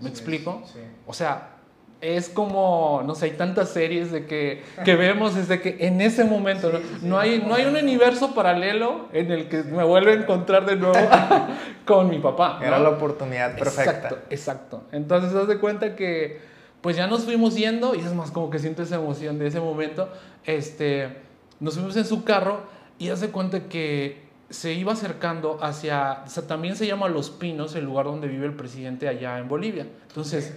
[0.00, 0.62] ¿Me Así es, explico?
[0.64, 0.78] sí.
[1.06, 1.57] O sea,
[2.00, 6.24] es como, no sé, hay tantas series de que, que vemos desde que en ese
[6.24, 6.78] momento, ¿no?
[6.78, 7.06] Sí, sí, sí.
[7.06, 10.76] no, hay, no hay un universo paralelo en el que me vuelvo a encontrar de
[10.76, 10.94] nuevo
[11.84, 12.60] con mi papá.
[12.62, 13.90] Era la oportunidad perfecta.
[13.90, 14.82] Exacto, exacto.
[14.92, 16.40] Entonces, haz de cuenta que,
[16.82, 19.58] pues ya nos fuimos yendo, y es más como que siento esa emoción de ese
[19.58, 20.08] momento.
[20.44, 21.16] Este,
[21.58, 22.62] nos fuimos en su carro,
[23.00, 27.30] y haz de cuenta que se iba acercando hacia, o sea, también se llama Los
[27.30, 29.86] Pinos, el lugar donde vive el presidente allá en Bolivia.
[30.08, 30.54] Entonces,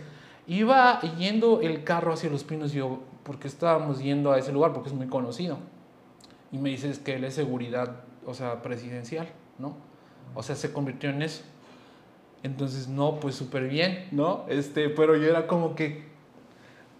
[0.47, 4.51] iba yendo el carro hacia Los Pinos, y yo, ¿por qué estábamos yendo a ese
[4.51, 4.73] lugar?
[4.73, 5.57] Porque es muy conocido.
[6.51, 9.27] Y me dices que él es seguridad, o sea, presidencial,
[9.57, 9.75] ¿no?
[10.35, 11.43] O sea, se convirtió en eso.
[12.43, 14.45] Entonces, no, pues súper bien, ¿no?
[14.47, 16.09] Este, pero yo era como que...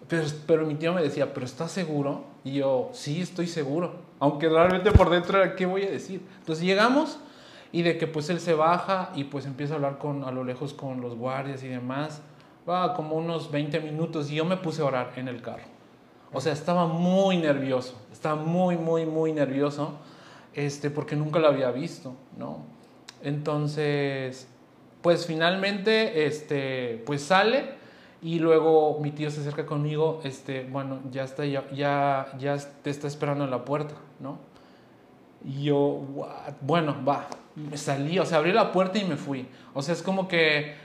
[0.07, 2.25] Pero, pero mi tío me decía, ¿pero estás seguro?
[2.43, 3.95] Y yo, sí, estoy seguro.
[4.19, 6.21] Aunque realmente por dentro era, ¿qué voy a decir?
[6.39, 7.19] Entonces llegamos
[7.71, 10.43] y de que pues él se baja y pues empieza a hablar con, a lo
[10.43, 12.21] lejos con los guardias y demás.
[12.67, 15.63] Va como unos 20 minutos y yo me puse a orar en el carro.
[16.33, 19.97] O sea, estaba muy nervioso, estaba muy, muy, muy nervioso,
[20.53, 22.59] este, porque nunca lo había visto, ¿no?
[23.21, 24.47] Entonces,
[25.01, 27.81] pues finalmente, este, pues sale
[28.21, 32.89] y luego mi tío se acerca conmigo, este, bueno, ya está, ya, ya, ya te
[32.89, 34.37] está esperando en la puerta, ¿no?
[35.43, 36.01] Y yo,
[36.61, 39.47] bueno, va, me salí, o sea, abrí la puerta y me fui.
[39.73, 40.75] O sea, es como que,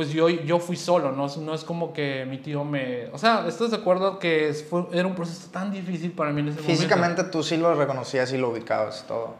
[0.00, 1.26] pues yo, yo fui solo, ¿no?
[1.42, 3.08] No es como que mi tío me...
[3.12, 6.48] O sea, ¿estás de acuerdo que fue- era un proceso tan difícil para mí en
[6.48, 6.74] ese momento?
[6.80, 9.34] Físicamente tú sí lo reconocías y lo ubicabas todo.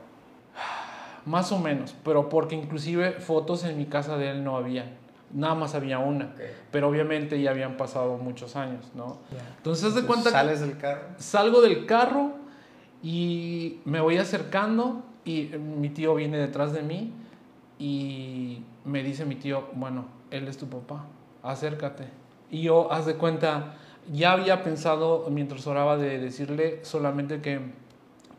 [1.24, 4.84] Más o menos, pero porque inclusive fotos en mi casa de él no había.
[5.32, 6.34] Nada más había una.
[6.70, 9.16] Pero obviamente ya habían pasado muchos años, ¿no?
[9.56, 11.00] Entonces, haz de cuenta que Sales del carro.
[11.16, 12.32] salgo del carro
[13.02, 17.14] y me voy acercando y mi tío viene detrás de mí
[17.78, 21.06] y me dice mi tío, bueno, él es tu papá,
[21.42, 22.04] acércate.
[22.50, 23.74] Y yo, haz de cuenta,
[24.12, 27.60] ya había pensado mientras oraba de decirle solamente que,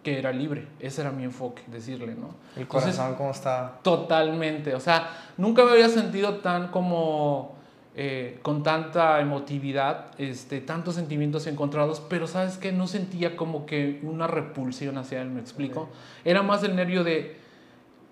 [0.03, 0.67] que era libre.
[0.79, 2.35] Ese era mi enfoque, decirle, ¿no?
[2.55, 3.79] El Entonces, corazón, ¿cómo estaba?
[3.81, 7.55] Totalmente, o sea, nunca me había sentido tan como
[7.93, 13.99] eh, con tanta emotividad, este, tantos sentimientos encontrados, pero sabes que no sentía como que
[14.03, 15.89] una repulsión hacia él, me explico.
[16.23, 17.40] Era más el nervio de,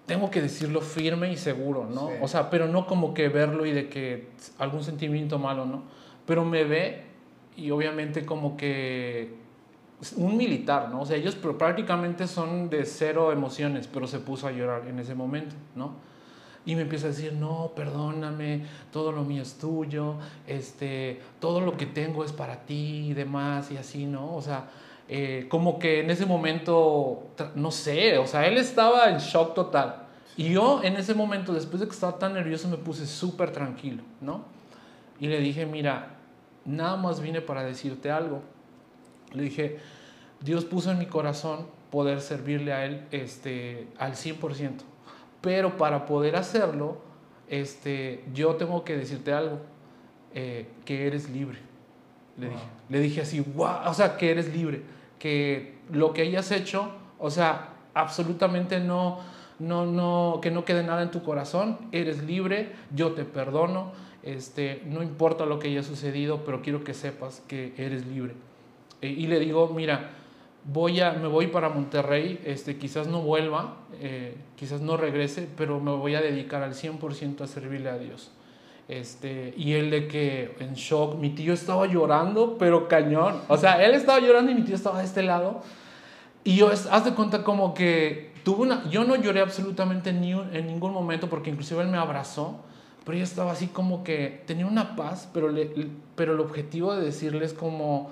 [0.09, 2.07] tengo que decirlo firme y seguro, ¿no?
[2.09, 2.13] Sí.
[2.21, 5.83] O sea, pero no como que verlo y de que algún sentimiento malo, ¿no?
[6.25, 7.03] Pero me ve
[7.55, 9.33] y obviamente como que
[10.17, 11.01] un militar, ¿no?
[11.01, 14.99] O sea, ellos pr- prácticamente son de cero emociones, pero se puso a llorar en
[14.99, 15.93] ese momento, ¿no?
[16.65, 21.77] y me empieza a decir, no, perdóname, todo lo mío es tuyo, este, todo lo
[21.77, 24.35] que tengo es para ti y demás y así, ¿no?
[24.35, 24.69] O sea,
[25.11, 30.03] eh, como que en ese momento, no sé, o sea, él estaba en shock total.
[30.37, 34.03] Y yo en ese momento, después de que estaba tan nervioso, me puse súper tranquilo,
[34.21, 34.45] ¿no?
[35.19, 36.15] Y le dije, mira,
[36.63, 38.41] nada más vine para decirte algo.
[39.33, 39.79] Le dije,
[40.41, 44.73] Dios puso en mi corazón poder servirle a Él este, al 100%.
[45.41, 47.01] Pero para poder hacerlo,
[47.49, 49.59] este, yo tengo que decirte algo,
[50.35, 51.57] eh, que eres libre.
[52.37, 54.83] Le dije, le dije así, wow, o sea, que eres libre,
[55.19, 59.19] que lo que hayas hecho, o sea, absolutamente no,
[59.59, 63.91] no, no, que no quede nada en tu corazón, eres libre, yo te perdono,
[64.23, 68.33] este, no importa lo que haya sucedido, pero quiero que sepas que eres libre.
[69.01, 70.11] Eh, y le digo, mira,
[70.65, 75.79] voy a, me voy para Monterrey, este, quizás no vuelva, eh, quizás no regrese, pero
[75.79, 78.31] me voy a dedicar al 100% a servirle a Dios.
[78.89, 83.39] Este, y él de que en shock, mi tío estaba llorando, pero cañón.
[83.47, 85.61] O sea, él estaba llorando y mi tío estaba de este lado.
[86.43, 90.65] Y yo, haz de cuenta como que tuve una, yo no lloré absolutamente ni en
[90.65, 92.61] ningún momento porque inclusive él me abrazó,
[93.05, 95.69] pero yo estaba así como que tenía una paz, pero, le,
[96.15, 98.09] pero el objetivo de decirles como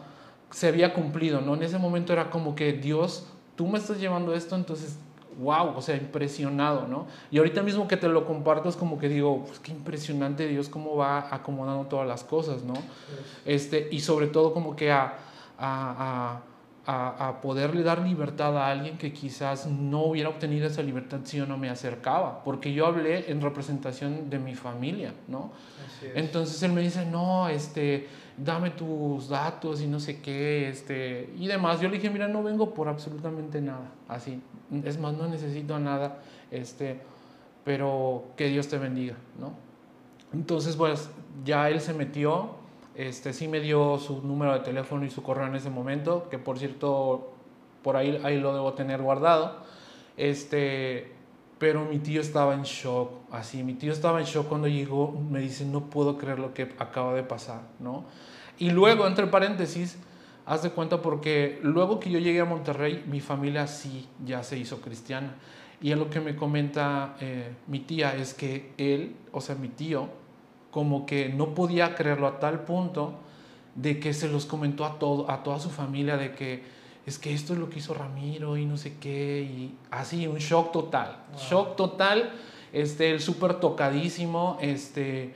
[0.52, 1.56] se había cumplido, ¿no?
[1.56, 3.26] En ese momento era como que Dios,
[3.56, 5.00] tú me estás llevando esto, entonces,
[5.40, 7.08] wow, o sea, impresionado, ¿no?
[7.32, 10.70] Y ahorita mismo que te lo comparto es como que digo, pues qué impresionante Dios
[10.70, 12.74] cómo va acomodando todas las cosas, ¿no?
[13.46, 15.14] Este, y sobre todo como que a,
[15.58, 16.42] a,
[16.86, 21.38] a, a, poderle dar libertad a alguien que quizás no hubiera obtenido esa libertad si
[21.38, 25.52] yo no me acercaba, porque yo hablé en representación de mi familia, ¿no?
[26.16, 28.08] Entonces él me dice, no, este
[28.38, 31.82] dame tus datos y no sé qué, este, y demás.
[31.82, 34.42] Yo le dije, mira, no vengo por absolutamente nada, así.
[34.84, 36.20] Es más, no necesito nada,
[36.52, 37.00] este,
[37.64, 39.54] pero que Dios te bendiga, ¿no?
[40.34, 41.10] Entonces, pues,
[41.44, 42.52] ya él se metió,
[42.96, 46.38] este, sí me dio su número de teléfono y su correo en ese momento, que
[46.38, 47.34] por cierto,
[47.82, 49.58] por ahí, ahí lo debo tener guardado,
[50.16, 51.12] este,
[51.58, 55.40] pero mi tío estaba en shock, así, mi tío estaba en shock cuando llegó, me
[55.40, 58.06] dice, no puedo creer lo que acaba de pasar, ¿no?
[58.60, 59.98] Y luego, entre paréntesis,
[60.46, 64.58] haz de cuenta porque luego que yo llegué a Monterrey, mi familia sí ya se
[64.58, 65.36] hizo cristiana.
[65.82, 69.68] Y es lo que me comenta eh, mi tía es que él, o sea, mi
[69.68, 70.10] tío,
[70.72, 73.20] como que no podía creerlo a tal punto
[73.76, 77.34] de que se los comentó a, todo, a toda su familia de que es que
[77.34, 81.24] esto es lo que hizo Ramiro y no sé qué, y así, un shock total,
[81.38, 82.34] shock total,
[82.74, 85.32] este, el súper tocadísimo, este,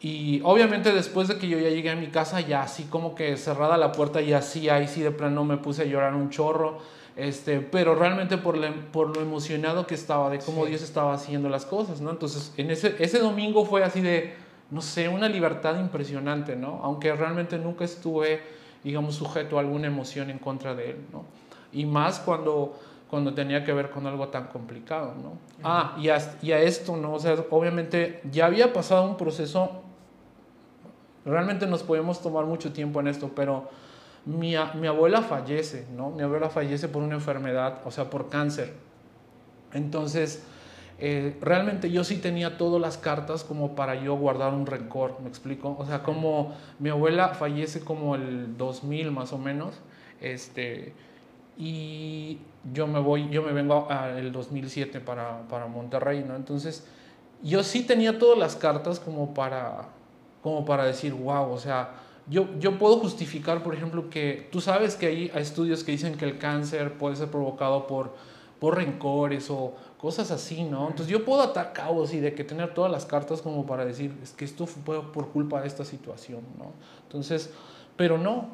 [0.00, 3.36] y obviamente después de que yo ya llegué a mi casa, ya así como que
[3.36, 6.78] cerrada la puerta, y así, ahí sí de plano me puse a llorar un chorro,
[7.16, 8.58] este, pero realmente por,
[8.92, 12.10] por lo emocionado que estaba de cómo Dios estaba haciendo las cosas, ¿no?
[12.10, 14.34] Entonces, en ese, ese domingo fue así de,
[14.70, 16.80] no sé, una libertad impresionante, ¿no?
[16.82, 21.24] Aunque realmente nunca estuve digamos, sujeto a alguna emoción en contra de él, ¿no?
[21.72, 22.78] Y más cuando,
[23.08, 25.38] cuando tenía que ver con algo tan complicado, ¿no?
[25.62, 27.14] Ah, y a, y a esto, ¿no?
[27.14, 29.82] O sea, obviamente ya había pasado un proceso,
[31.24, 33.68] realmente nos podemos tomar mucho tiempo en esto, pero
[34.24, 36.10] mi, mi abuela fallece, ¿no?
[36.10, 38.74] Mi abuela fallece por una enfermedad, o sea, por cáncer.
[39.72, 40.44] Entonces,
[40.98, 45.28] eh, realmente yo sí tenía todas las cartas como para yo guardar un rencor, ¿me
[45.28, 45.76] explico?
[45.78, 49.74] O sea, como mi abuela fallece como el 2000 más o menos,
[50.20, 50.94] este,
[51.56, 52.38] y
[52.72, 56.36] yo me voy, yo me vengo el 2007 para, para Monterrey, ¿no?
[56.36, 56.86] Entonces,
[57.42, 59.88] yo sí tenía todas las cartas como para,
[60.42, 61.94] como para decir, wow, o sea,
[62.28, 66.16] yo, yo puedo justificar, por ejemplo, que tú sabes que hay, hay estudios que dicen
[66.16, 68.14] que el cáncer puede ser provocado por,
[68.58, 70.88] por rencores o cosas así, ¿no?
[70.88, 74.16] Entonces yo puedo atar cabos y de que tener todas las cartas como para decir,
[74.22, 76.72] es que esto fue por culpa de esta situación, ¿no?
[77.04, 77.52] Entonces,
[77.96, 78.48] pero no,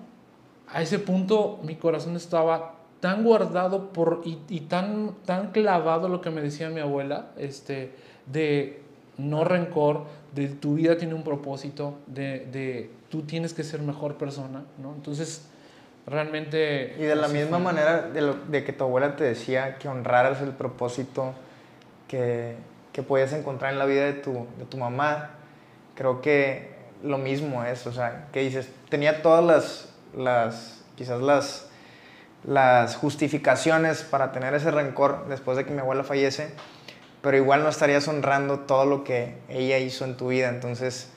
[0.69, 6.21] a ese punto mi corazón estaba tan guardado por, y, y tan, tan clavado lo
[6.21, 7.91] que me decía mi abuela, este,
[8.27, 8.81] de
[9.19, 14.19] no rencor, de tu vida tiene un propósito, de, de tú tienes que ser mejor
[14.19, 14.95] persona, ¿no?
[14.95, 15.49] Entonces,
[16.07, 16.95] realmente...
[16.97, 20.53] Y de la misma manera de, de, que tu abuela te decía que honraras el
[20.53, 21.33] propósito
[22.07, 22.55] que,
[22.93, 25.31] que podías encontrar en la vida de tu, de tu mamá,
[25.97, 26.71] creo que
[27.03, 31.72] lo mismo es, o sea, que dices, tenía todas las, las quizás las,
[32.45, 36.55] las justificaciones para tener ese rencor después de que mi abuela fallece,
[37.21, 41.13] pero igual no estarías honrando todo lo que ella hizo en tu vida, entonces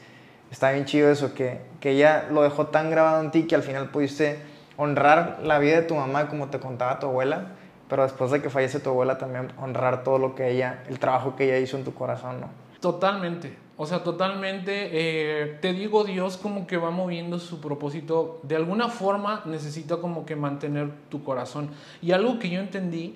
[0.51, 3.63] está bien chido eso, que, que ella lo dejó tan grabado en ti que al
[3.63, 4.39] final pudiste
[4.77, 7.47] honrar la vida de tu mamá como te contaba tu abuela,
[7.89, 11.35] pero después de que fallece tu abuela también honrar todo lo que ella, el trabajo
[11.35, 12.49] que ella hizo en tu corazón, ¿no?
[12.79, 13.64] Totalmente.
[13.77, 18.87] O sea, totalmente, eh, te digo, Dios como que va moviendo su propósito, de alguna
[18.87, 21.69] forma necesita como que mantener tu corazón.
[22.01, 23.15] Y algo que yo entendí,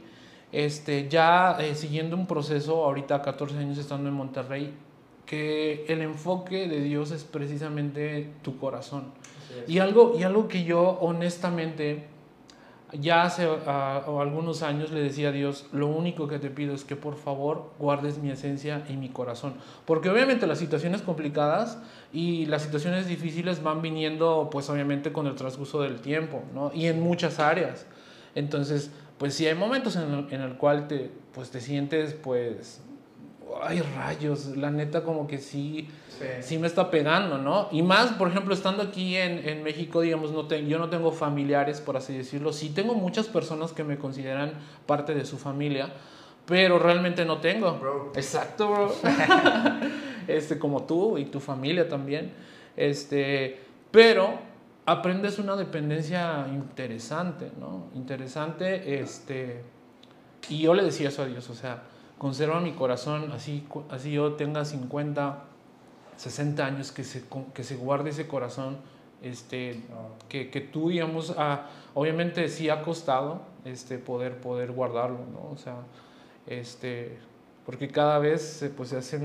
[0.52, 4.74] este, ya eh, siguiendo un proceso, ahorita 14 años estando en Monterrey,
[5.26, 9.06] que el enfoque de Dios es precisamente tu corazón.
[9.68, 12.06] Y algo, y algo que yo honestamente
[12.94, 16.84] ya hace ah, algunos años le decía a Dios, lo único que te pido es
[16.84, 19.54] que por favor guardes mi esencia y mi corazón.
[19.86, 21.78] Porque obviamente las situaciones complicadas
[22.12, 26.72] y las situaciones difíciles van viniendo pues obviamente con el transcurso del tiempo, ¿no?
[26.74, 27.86] Y en muchas áreas.
[28.36, 32.82] Entonces, pues sí hay momentos en el, en el cual te, pues te sientes pues,
[33.62, 35.88] ay rayos, la neta como que sí
[36.42, 36.58] sí.
[36.58, 37.70] me está pegando, ¿no?
[37.72, 41.12] Y más, por ejemplo, estando aquí en, en México, digamos, no te, yo no tengo
[41.12, 42.54] familiares, por así decirlo.
[42.54, 44.54] Sí tengo muchas personas que me consideran
[44.86, 45.94] parte de su familia,
[46.46, 47.78] pero realmente no tengo.
[47.80, 48.12] Bro.
[48.16, 48.94] Exacto, bro.
[50.28, 52.34] este, como tú y tu familia también.
[52.76, 53.60] Este,
[53.92, 54.40] pero
[54.86, 57.88] aprendes una dependencia interesante, ¿no?
[57.96, 59.62] Interesante, este,
[60.50, 61.84] y yo le decía eso a Dios, o sea,
[62.20, 65.40] conserva mi corazón, así, así yo tenga 50,
[66.18, 68.78] 60 años, que se, que se guarde ese corazón,
[69.24, 69.82] este,
[70.28, 75.50] que, que, tú, digamos, ah, obviamente sí ha costado este, poder, poder guardarlo, ¿no?
[75.52, 75.78] O sea,
[76.46, 77.18] este,
[77.66, 79.20] porque cada vez se, pues, se hace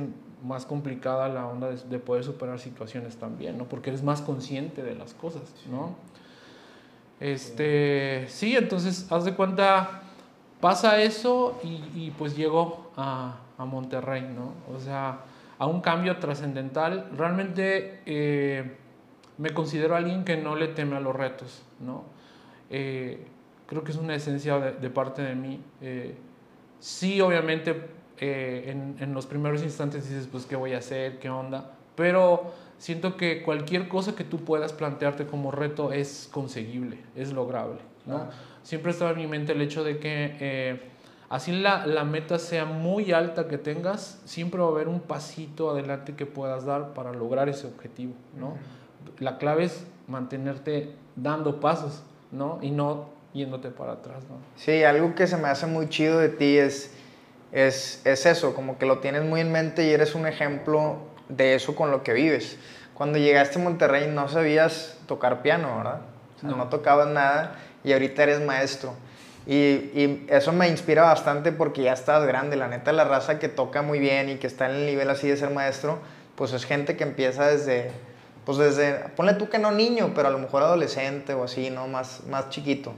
[0.45, 3.64] más complicada la onda de, de, poder superar situaciones también, ¿no?
[3.64, 5.97] Porque eres más consciente de las cosas, ¿no?
[7.18, 10.03] Este, sí, entonces, haz de cuenta,
[10.65, 14.55] pasa eso y, pues llego a, Monterrey, ¿no?
[14.75, 15.19] O sea,
[15.59, 17.11] a un cambio trascendental.
[17.15, 18.75] Realmente eh,
[19.37, 22.05] me considero alguien que no le teme a los retos, ¿no?
[22.71, 23.27] Eh,
[23.67, 25.61] creo que es una esencia de, parte de mí.
[25.83, 26.17] Eh,
[26.81, 31.19] sí, obviamente, en, los primeros instantes dices, pues, ¿qué voy a hacer?
[31.19, 31.73] ¿Qué onda?
[31.95, 37.81] Pero siento que cualquier cosa que tú puedas plantearte como reto es conseguible, es lograble,
[38.07, 38.31] ¿no?
[38.65, 40.81] Siempre estaba en mi mente el hecho de que
[41.29, 45.71] así la, la, meta sea muy alta que tengas, siempre va a haber un pasito
[45.71, 48.49] adelante que puedas dar para lograr ese objetivo, ¿no?
[48.49, 49.21] Uh -huh.
[49.21, 52.03] La clave es mantenerte dando pasos,
[52.33, 52.59] ¿no?
[52.62, 54.37] Y no yéndote para atrás, ¿no?
[54.57, 56.95] Sí, algo que se me hace muy chido de ti es,
[57.53, 60.99] es, es eso, como que lo tienes muy en mente y eres un ejemplo
[61.29, 62.59] de eso con lo que vives.
[62.95, 66.01] Cuando llegaste a Monterrey no sabías tocar piano, ¿verdad?
[66.37, 68.95] O sea, no, no tocabas nada y ahorita eres maestro.
[69.47, 72.57] Y, y, eso me inspira bastante porque ya estás grande.
[72.57, 75.28] La neta, la raza que toca muy bien y que está en el nivel así
[75.28, 75.99] de ser maestro,
[76.35, 77.91] pues es gente que empieza desde,
[78.45, 81.87] pues desde, ponle tú que no niño, pero a lo mejor adolescente o así, ¿no?
[81.87, 82.95] Más, más chiquito.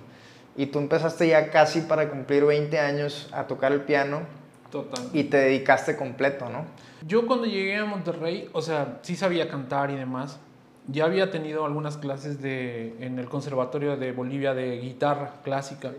[0.56, 4.22] Y tú empezaste ya casi para cumplir 20 años a tocar el piano.
[4.70, 5.04] Total.
[5.12, 6.64] Y te dedicaste completo, ¿no?
[7.06, 10.40] Yo cuando llegué a Monterrey, o sea, sí sabía cantar y demás.
[10.88, 15.92] Ya había tenido algunas clases de, en el Conservatorio de Bolivia de guitarra clásica.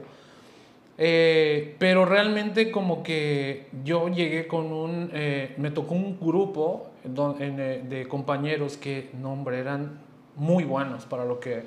[0.98, 6.90] Eh, pero realmente como que yo llegué con un, eh, me tocó un grupo
[7.40, 10.00] eh, de compañeros que, no hombre, eran
[10.36, 11.64] muy buenos para lo que,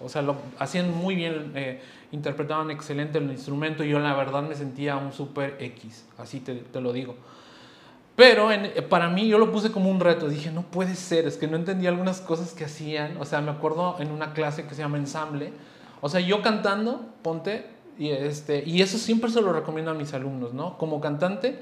[0.00, 1.80] o sea, lo hacían muy bien, eh,
[2.12, 6.54] interpretaban excelente el instrumento y yo la verdad me sentía un super X, así te,
[6.54, 7.14] te lo digo.
[8.16, 11.36] Pero en, para mí yo lo puse como un reto, dije, no puede ser, es
[11.36, 14.74] que no entendía algunas cosas que hacían, o sea, me acuerdo en una clase que
[14.74, 15.52] se llama ensamble,
[16.00, 17.66] o sea, yo cantando, ponte,
[17.98, 20.78] y, este, y eso siempre se lo recomiendo a mis alumnos, ¿no?
[20.78, 21.58] Como cantante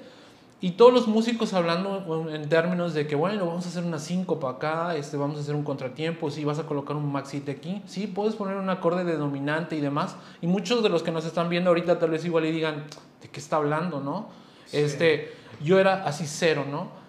[0.63, 4.49] y todos los músicos hablando en términos de que, bueno, vamos a hacer una síncopa
[4.49, 8.07] acá, este, vamos a hacer un contratiempo, sí, vas a colocar un maxite aquí, sí,
[8.07, 10.15] puedes poner un acorde de dominante y demás.
[10.41, 12.85] Y muchos de los que nos están viendo ahorita tal vez igual y digan,
[13.21, 14.29] ¿de qué está hablando, no?
[14.67, 14.77] Sí.
[14.77, 15.33] Este,
[15.63, 17.03] yo era así cero, ¿no?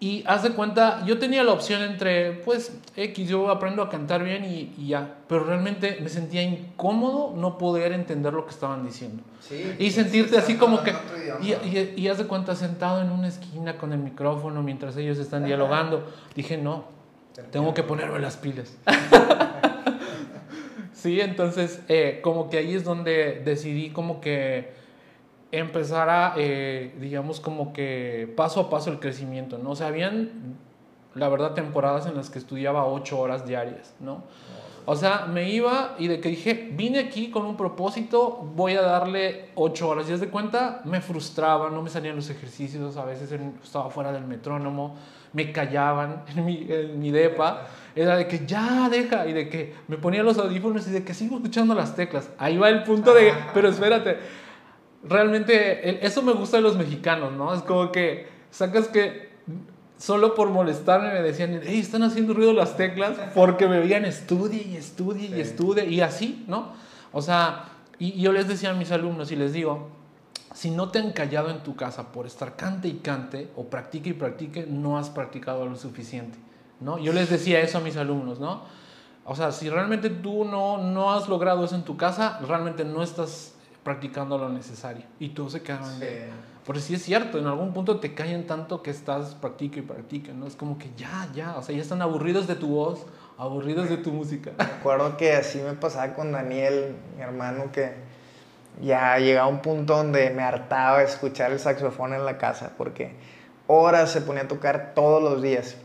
[0.00, 4.22] Y haz de cuenta, yo tenía la opción entre, pues, X, yo aprendo a cantar
[4.22, 5.14] bien y, y, ya.
[5.28, 9.22] Pero realmente me sentía incómodo no poder entender lo que estaban diciendo.
[9.40, 10.92] Sí, y sentirte sí, así como que...
[11.40, 15.16] Y, y, y, haz de cuenta, sentado en una esquina con el micrófono mientras ellos
[15.16, 16.04] están dialogando.
[16.34, 16.84] Dije, no,
[17.50, 18.76] tengo que ponerme las pilas.
[20.92, 24.83] sí, entonces, eh, como que ahí es donde decidí como que
[25.58, 29.70] empezar a, eh, digamos, como que paso a paso el crecimiento, ¿no?
[29.70, 30.56] O sea, habían,
[31.14, 34.22] la verdad, temporadas en las que estudiaba ocho horas diarias, ¿no?
[34.86, 38.82] O sea, me iba y de que dije, vine aquí con un propósito, voy a
[38.82, 40.10] darle ocho horas.
[40.10, 43.30] Y es de cuenta, me frustraba, no me salían los ejercicios, a veces
[43.62, 44.96] estaba fuera del metrónomo,
[45.32, 47.66] me callaban en mi, en mi depa.
[47.96, 51.14] Era de que ya deja, y de que me ponía los audífonos y de que
[51.14, 52.28] sigo escuchando las teclas.
[52.36, 54.18] Ahí va el punto de, pero espérate,
[55.08, 57.54] realmente eso me gusta de los mexicanos, ¿no?
[57.54, 59.34] Es como que sacas que
[59.98, 64.62] solo por molestarme me decían, hey, están haciendo ruido las teclas porque me veían estudie
[64.62, 66.72] y estudie y estudie y así, ¿no?
[67.12, 67.66] O sea,
[67.98, 69.88] y, yo les decía a mis alumnos y les digo,
[70.54, 74.10] si no te han callado en tu casa por estar cante y cante o practique
[74.10, 76.38] y practique, no has practicado lo suficiente,
[76.80, 76.98] ¿no?
[76.98, 78.62] Yo les decía eso a mis alumnos, ¿no?
[79.24, 83.02] O sea, si realmente tú no, no has logrado eso en tu casa, realmente no
[83.02, 83.53] estás
[83.84, 85.04] practicando lo necesario.
[85.20, 86.28] Y tú se quedaban de...
[86.64, 90.32] Porque sí es cierto, en algún punto te callan tanto que estás practica y practica,
[90.32, 90.46] ¿no?
[90.46, 93.04] Es como que ya, ya, o sea, ya están aburridos de tu voz,
[93.36, 94.52] aburridos de tu música.
[94.56, 97.92] Me acuerdo que así me pasaba con Daniel, mi hermano, que
[98.80, 103.12] ya llegaba un punto donde me hartaba escuchar el saxofón en la casa, porque
[103.66, 105.76] horas se ponía a tocar todos los días.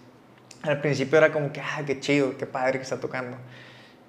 [0.64, 3.38] Al principio era como que, ah, qué chido, qué padre que está tocando.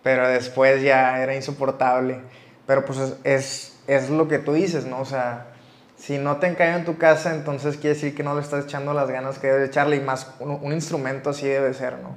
[0.02, 2.20] Pero después ya era insoportable.
[2.66, 5.00] Pero pues es, es, es lo que tú dices, ¿no?
[5.00, 5.46] O sea,
[5.96, 8.94] si no te encaja en tu casa, entonces quiere decir que no le estás echando
[8.94, 12.16] las ganas que debes echarle y más un, instrumento así debe ser, ¿no?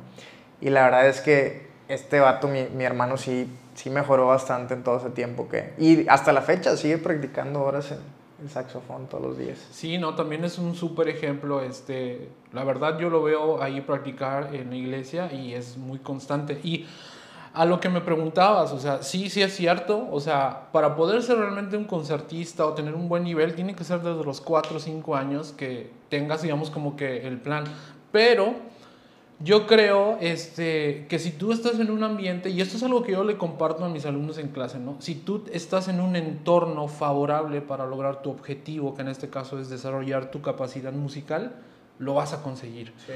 [0.62, 4.84] Y la verdad es que este vato, mi, mi, hermano, sí, sí mejoró bastante en
[4.84, 5.74] todo ese tiempo que...
[5.78, 8.00] Y hasta la fecha sigue practicando horas en
[8.42, 9.58] el saxofón todos los días.
[9.72, 11.62] Sí, no, también es un súper ejemplo.
[11.62, 16.60] Este, la verdad yo lo veo ahí practicar en la iglesia y es muy constante.
[16.64, 16.88] Y
[17.54, 21.22] a lo que me preguntabas, o sea, sí, sí es cierto, o sea, para poder
[21.22, 24.78] ser realmente un concertista o tener un buen nivel, tiene que ser desde los 4
[24.78, 27.66] o 5 años que tengas, digamos, como que el plan.
[28.12, 28.56] Pero
[29.40, 33.12] yo creo este, que si tú estás en un ambiente, y esto es algo que
[33.12, 34.96] yo le comparto a mis alumnos en clase, ¿no?
[35.00, 39.60] Si tú estás en un entorno favorable para lograr tu objetivo, que en este caso
[39.60, 41.54] es desarrollar tu capacidad musical,
[42.00, 42.94] lo vas a conseguir.
[43.06, 43.14] Sí.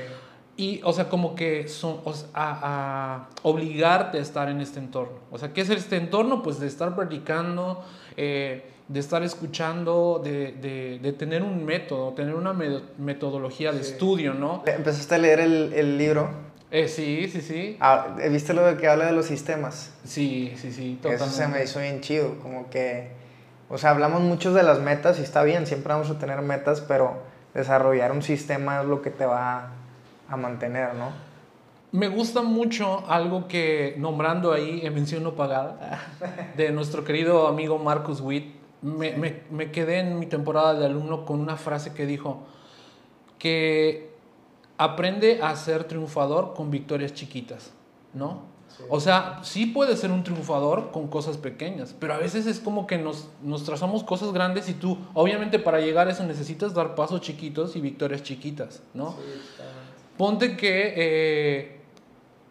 [0.58, 2.02] Y, o sea, como que son,
[2.34, 5.20] a, obligarte a estar en este entorno.
[5.32, 6.42] O sea, ¿qué es este entorno?
[6.42, 7.86] Pues de estar practicando,
[8.18, 12.54] eh, de estar escuchando, de, de, de, tener un método, tener una
[12.98, 14.64] metodología de estudio, ¿no?
[14.66, 16.48] ¿Empezaste a leer el, el libro?
[16.72, 17.78] Eh, sí, sí, sí.
[17.80, 19.94] Ah, ¿Viste lo que habla de los sistemas?
[20.04, 20.98] Sí, sí, sí.
[21.02, 21.24] Totalmente.
[21.24, 23.12] Eso se me hizo bien chido, como que,
[23.70, 26.82] o sea, hablamos mucho de las metas y está bien, siempre vamos a tener metas,
[26.82, 27.22] pero
[27.54, 29.72] desarrollar un sistema es lo que te va
[30.30, 31.12] a mantener, ¿no?
[31.92, 36.12] Me gusta mucho algo que, nombrando ahí en mención no pagada,
[36.58, 41.26] de nuestro querido amigo Marcus Witt, me, me, me, quedé en mi temporada de alumno
[41.26, 42.46] con una frase que dijo
[43.40, 44.12] que
[44.78, 47.72] aprende a ser triunfador con victorias chiquitas,
[48.14, 48.58] ¿no?
[48.90, 52.86] O sea, sí puede ser un triunfador con cosas pequeñas, pero a veces es como
[52.86, 56.94] que nos, nos trazamos cosas grandes y tú, obviamente para llegar a eso necesitas dar
[56.94, 59.12] pasos chiquitos y victorias chiquitas, ¿no?
[59.14, 59.18] Sí,
[60.18, 61.80] Ponte que eh,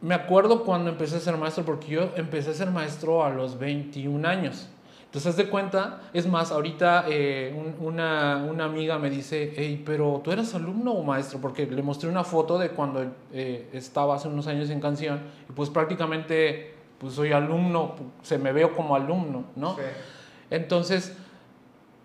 [0.01, 3.59] me acuerdo cuando empecé a ser maestro, porque yo empecé a ser maestro a los
[3.59, 4.69] 21 años.
[5.07, 10.21] Entonces, haz de cuenta, es más, ahorita eh, una, una, amiga me dice, hey, pero
[10.23, 14.29] tú eras alumno o maestro, porque le mostré una foto de cuando eh, estaba hace
[14.29, 19.45] unos años en canción, y pues prácticamente, pues soy alumno, se me veo como alumno,
[19.57, 19.77] ¿no?
[20.51, 21.17] Entonces,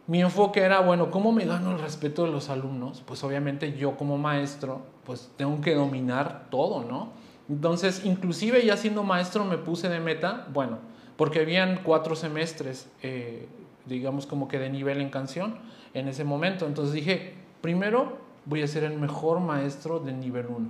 [0.07, 3.03] mi enfoque era, bueno, ¿cómo me gano el respeto de los alumnos?
[3.05, 7.09] Pues obviamente yo como maestro pues tengo que dominar todo, ¿no?
[7.49, 10.79] Entonces, inclusive ya siendo maestro me puse de meta, bueno,
[11.17, 13.47] porque habían cuatro semestres, eh,
[13.85, 15.57] digamos como que de nivel en canción
[15.93, 16.65] en ese momento.
[16.65, 20.69] Entonces dije, primero voy a ser el mejor maestro de nivel 1.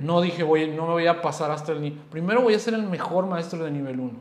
[0.00, 1.98] No dije, voy, no me voy a pasar hasta el nivel...
[2.10, 4.12] Primero voy a ser el mejor maestro de nivel 1.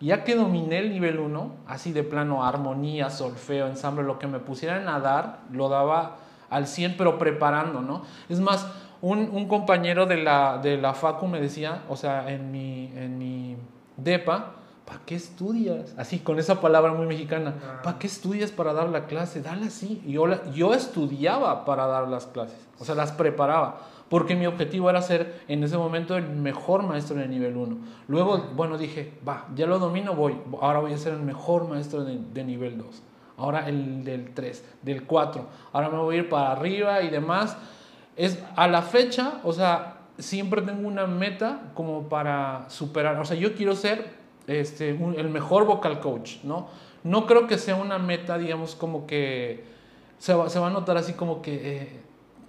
[0.00, 4.38] Ya que dominé el nivel 1, así de plano, armonía, solfeo, ensamble, lo que me
[4.38, 6.16] pusieran a dar, lo daba
[6.48, 8.02] al 100, pero preparando, ¿no?
[8.28, 8.66] Es más,
[9.02, 13.18] un, un compañero de la, de la FACU me decía, o sea, en mi, en
[13.18, 13.56] mi
[13.96, 14.52] DEPA,
[14.84, 15.94] ¿para qué estudias?
[15.96, 17.82] Así, con esa palabra muy mexicana, ah.
[17.82, 19.40] ¿para qué estudias para dar la clase?
[19.40, 20.02] Dale así.
[20.06, 23.80] Yo, yo estudiaba para dar las clases, o sea, las preparaba,
[24.10, 27.76] porque mi objetivo era ser en ese momento el mejor maestro de nivel 1.
[28.08, 32.04] Luego, bueno, dije, va, ya lo domino, voy, ahora voy a ser el mejor maestro
[32.04, 33.02] de, de nivel 2.
[33.38, 35.46] Ahora el del 3, del 4.
[35.72, 37.56] Ahora me voy a ir para arriba y demás
[38.20, 43.34] es a la fecha, o sea, siempre tengo una meta como para superar, o sea,
[43.34, 44.12] yo quiero ser
[44.46, 46.68] este, el mejor vocal coach, ¿no?
[47.02, 49.64] No creo que sea una meta, digamos, como que
[50.18, 52.00] se va, se va a notar así como que, eh,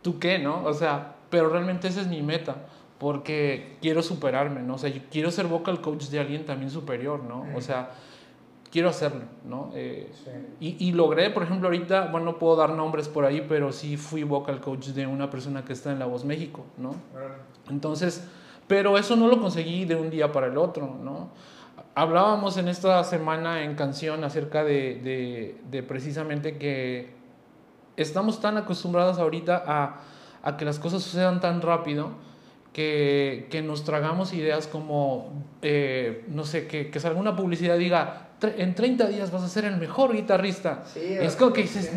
[0.01, 0.61] ¿tú qué, no?
[0.65, 2.57] O sea, pero realmente esa es mi meta,
[2.99, 4.75] porque quiero superarme, ¿no?
[4.75, 7.45] O sea, yo quiero ser vocal coach de alguien también superior, ¿no?
[7.55, 7.91] O sea,
[8.71, 9.71] quiero hacerlo, ¿no?
[9.75, 10.11] Eh,
[10.59, 13.97] y, y, logré, por ejemplo, ahorita, bueno, no puedo dar nombres por ahí, pero sí
[13.97, 16.95] fui vocal coach de una persona que está en La Voz México, ¿no?
[17.69, 18.27] Entonces,
[18.67, 21.29] pero eso no lo conseguí de un día para el otro, ¿no?
[21.93, 27.13] Hablábamos en esta semana en canción acerca de, de, de precisamente que
[27.97, 29.99] estamos tan acostumbrados ahorita a,
[30.43, 32.11] a que las cosas sucedan tan rápido
[32.71, 38.29] que, que nos tragamos ideas como, eh, no sé, que, que salga una publicidad diga,
[38.41, 40.83] en 30 días vas a ser el mejor guitarrista.
[40.95, 41.91] es como que dices,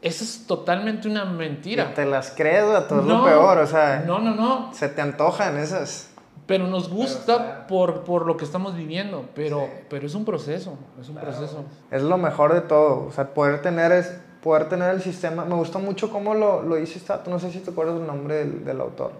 [0.00, 1.94] eso es totalmente una mentira.
[1.94, 4.04] te las crees, a todo es lo peor, o sea.
[4.06, 4.72] No, no, no.
[4.72, 6.10] Se te antojan esas.
[6.46, 11.08] Pero nos gusta por, por lo que estamos viviendo, pero, pero es un proceso, es
[11.10, 11.64] un proceso.
[11.90, 15.44] Es lo mejor de todo, o sea, poder tener, es, poder tener el sistema.
[15.44, 18.36] Me gusta mucho cómo lo, lo dice Stato, no sé si te acuerdas el nombre
[18.36, 19.12] del, del autor,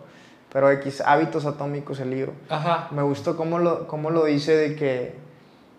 [0.50, 2.32] pero X, Hábitos Atómicos, el libro.
[2.48, 2.88] Ajá.
[2.92, 5.27] Me gustó cómo lo, cómo lo dice de que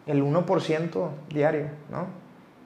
[0.09, 2.19] el 1% diario, ¿no?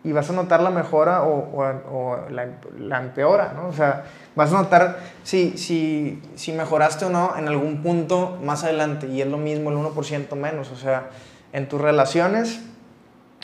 [0.03, 3.67] y vas a notar la mejora o, o, la, la, empeora, ¿no?
[3.69, 4.03] O sea,
[4.35, 9.21] vas a notar si, si, si, mejoraste o no en algún punto más adelante y
[9.21, 11.09] es lo mismo el 1% menos, o sea,
[11.53, 12.59] en tus relaciones,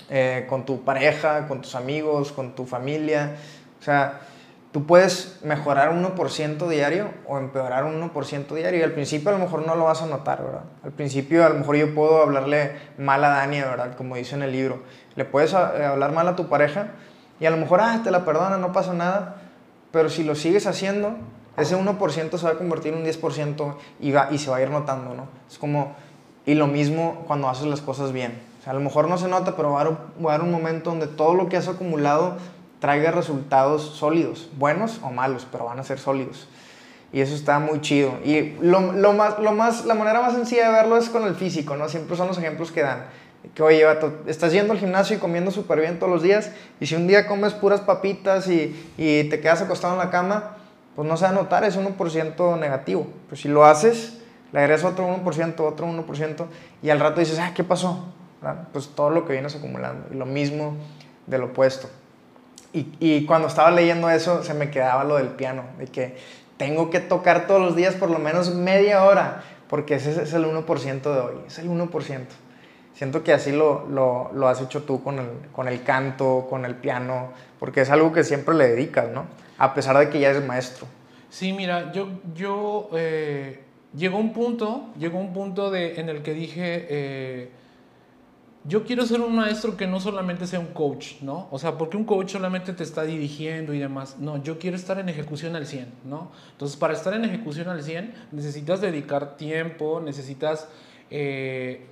[0.09, 3.35] eh, con tu pareja, con tus amigos, con tu familia,
[3.79, 4.19] o sea,
[4.71, 9.39] tú puedes mejorar 1% diario o empeorar un 1% diario y al principio a lo
[9.39, 10.63] mejor no lo vas a notar, ¿verdad?
[10.83, 13.95] Al principio a lo mejor yo puedo hablarle mal a Dani, ¿verdad?
[13.95, 14.83] Como dice en el libro
[15.19, 16.91] le puedes eh, hablar mal a tu pareja
[17.39, 19.41] y a lo mejor, ah, te la perdona, no pasa nada,
[19.91, 21.15] pero si lo sigues haciendo,
[21.57, 24.61] ese 1% se va a convertir en un 10% y, va, y se va a
[24.61, 25.27] ir notando, ¿no?
[25.49, 25.93] Es como,
[26.45, 28.41] y lo mismo cuando haces las cosas bien.
[28.59, 31.07] O sea, a lo mejor no se nota, pero va a, haber, un momento donde
[31.07, 32.37] todo lo que has acumulado
[32.79, 36.47] traiga resultados sólidos, buenos o malos, pero van a ser sólidos.
[37.11, 38.19] Y eso está muy chido.
[38.23, 41.35] Y lo, lo, más, lo más, la manera más sencilla de verlo es con el
[41.35, 41.89] físico, ¿no?
[41.89, 43.05] Siempre son los ejemplos que dan
[43.53, 43.85] que oye,
[44.27, 47.25] estás yendo al gimnasio y comiendo súper bien todos los días, y si un día
[47.27, 50.57] comes puras papitas y, y, te quedas acostado en la cama,
[50.95, 53.07] pues no se va a notar, es 1% negativo.
[53.29, 54.19] Pero si lo haces,
[54.51, 56.45] le agregas otro 1%, otro 1%,
[56.81, 58.13] y al rato dices, ah, ¿qué pasó?
[58.73, 60.75] Pues todo lo que vienes acumulando, y lo mismo
[61.25, 61.89] del opuesto.
[62.73, 66.17] Y, y cuando estaba leyendo eso, se me quedaba lo del piano, de que
[66.57, 70.45] tengo que tocar todos los días por lo menos media hora, porque ese es el
[70.45, 72.25] 1% de hoy, es el 1%.
[72.93, 76.65] Siento que así lo, lo, lo, has hecho tú con el, con el canto, con
[76.65, 79.25] el piano, porque es algo que siempre le dedicas, ¿no?
[79.57, 80.85] A pesar de que ya eres maestro.
[81.29, 83.63] Sí, mira, yo, yo eh,
[83.95, 87.51] llegó un punto, llegó un punto de, en el que dije, eh,
[88.65, 91.47] yo quiero ser un maestro que no solamente sea un coach, ¿no?
[91.51, 94.17] O sea, porque un coach solamente te está dirigiendo y demás.
[94.19, 96.31] No, yo quiero estar en ejecución al 100, ¿no?
[96.51, 100.67] Entonces, para estar en ejecución al 100, necesitas dedicar tiempo, necesitas...
[101.09, 101.87] Eh,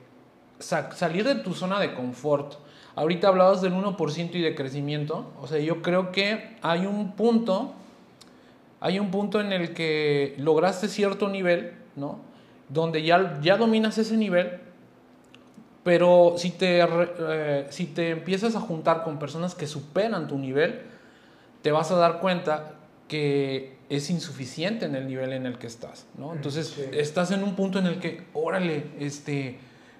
[0.59, 2.55] salir de tu zona de confort.
[2.95, 5.31] Ahorita hablabas del 1% y de crecimiento.
[5.39, 7.73] O sea, yo creo que hay un punto,
[8.79, 12.19] hay un punto en el que lograste cierto nivel, ¿no?
[12.69, 14.59] Donde ya, ya dominas ese nivel,
[15.87, 20.81] pero si te, eh, si te empiezas a juntar con personas que superan tu nivel,
[21.61, 22.73] te vas a dar cuenta
[23.07, 26.33] que es insuficiente en el nivel en el que estás, ¿no?
[26.33, 29.59] Entonces, estás en un punto en el que, órale, este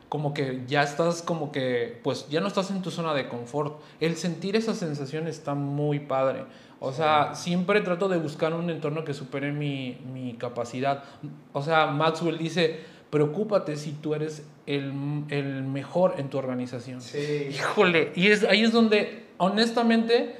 [0.09, 3.79] como que ya estás como que, pues ya no estás en tu zona de confort.
[4.01, 6.43] El sentir esa sensación está muy padre.
[6.81, 11.05] O sea, siempre trato de buscar un entorno que supere mi, mi, capacidad.
[11.53, 17.01] O sea, Maxwell dice, preocúpate si tú eres el, el mejor en tu organización.
[17.01, 17.47] Sí.
[17.51, 20.35] Híjole, y es, ahí es donde, honestamente,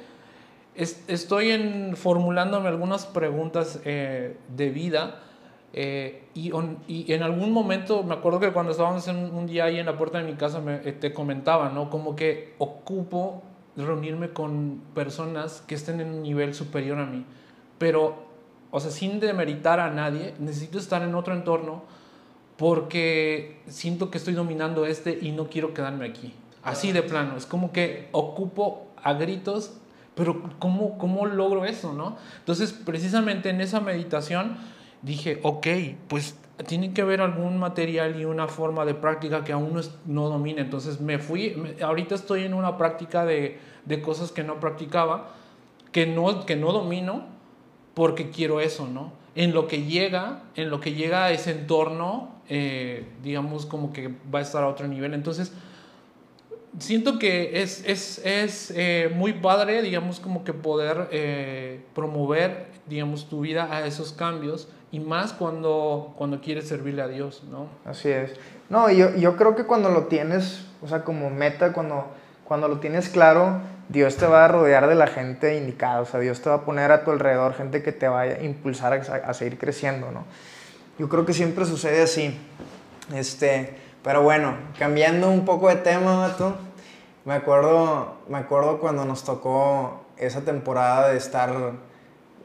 [0.74, 5.22] estoy en, formulándome algunas preguntas eh, de vida
[5.72, 6.52] eh, y,
[6.86, 9.96] y, en algún momento, me acuerdo que cuando estábamos en, un día ahí en la
[9.98, 11.90] puerta de mi casa, me, eh, te comentaba, ¿no?
[11.90, 13.42] Como que ocupo
[13.76, 17.24] reunirme con personas que estén en un nivel superior a mí.
[17.78, 18.16] Pero,
[18.70, 21.82] o sea, sin demeritar a nadie, necesito estar en otro entorno
[22.58, 26.34] porque siento que estoy dominando este y no quiero quedarme aquí.
[26.64, 27.36] Así de plano.
[27.36, 29.74] Es como que ocupo a gritos,
[30.16, 32.16] pero ¿cómo, cómo logro eso, no?
[32.40, 34.58] Entonces, precisamente en esa meditación
[35.02, 35.66] dije, ok,
[36.08, 36.36] pues
[36.66, 40.60] tiene que haber algún material y una forma de práctica que aún no, no domine.
[40.62, 45.30] Entonces me fui, ahorita estoy en una práctica de, de, cosas que no practicaba,
[45.92, 47.26] que no, que no domino,
[47.94, 49.12] porque quiero eso, ¿no?
[49.36, 54.08] En lo que llega, en lo que llega a ese entorno, eh, digamos como que
[54.32, 55.14] va a estar a otro nivel.
[55.14, 55.52] Entonces,
[56.78, 63.28] siento que es, es, es eh, muy padre, digamos, como que poder eh, promover, digamos,
[63.28, 67.68] tu vida a esos cambios y más cuando, cuando quieres servirle a Dios, ¿no?
[67.84, 68.32] Así es.
[68.70, 72.06] No, yo, yo creo que cuando lo tienes, o sea, como meta, cuando,
[72.44, 76.20] cuando lo tienes claro, Dios te va a rodear de la gente indicada, o sea,
[76.20, 78.96] Dios te va a poner a tu alrededor gente que te va a impulsar a,
[78.96, 80.24] a seguir creciendo, ¿no?
[80.98, 82.36] Yo creo que siempre sucede así.
[83.14, 86.52] Este, pero bueno, cambiando un poco de tema, tú,
[87.24, 91.72] me acuerdo, me acuerdo cuando nos tocó esa temporada de estar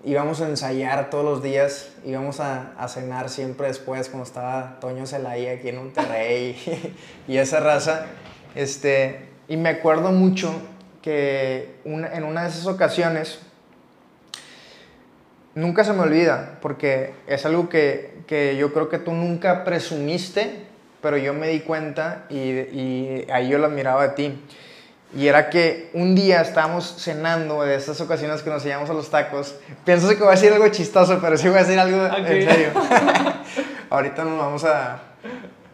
[0.03, 5.53] íbamos a ensayar todos los días, íbamos a, cenar siempre después cuando estaba Toño Celaya
[5.53, 6.93] aquí en Monterrey
[7.27, 8.07] y, esa raza.
[8.55, 10.53] Este, y me acuerdo mucho
[11.01, 13.39] que en una de esas ocasiones,
[15.55, 20.65] nunca se me olvida, porque es algo que, que yo creo que tú nunca presumiste,
[21.01, 24.39] pero yo me di cuenta y, y ahí yo lo admiraba de ti.
[25.15, 29.11] Y era que un día estábamos cenando de esas ocasiones que nos llevamos a los
[29.11, 29.55] tacos.
[29.85, 32.69] Pienso que voy a decir algo chistoso, pero sí voy a decir algo en serio.
[33.91, 35.01] Ahorita nos vamos a,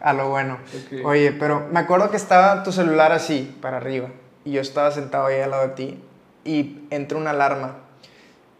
[0.02, 0.58] a lo bueno.
[1.04, 4.08] Oye, pero me acuerdo que estaba tu celular así, para arriba.
[4.44, 6.04] Y yo estaba sentado ahí al lado de ti.
[6.44, 7.76] Y entró una alarma.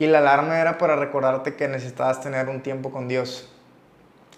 [0.01, 3.49] Y la alarma era para recordarte que necesitabas tener un tiempo con Dios.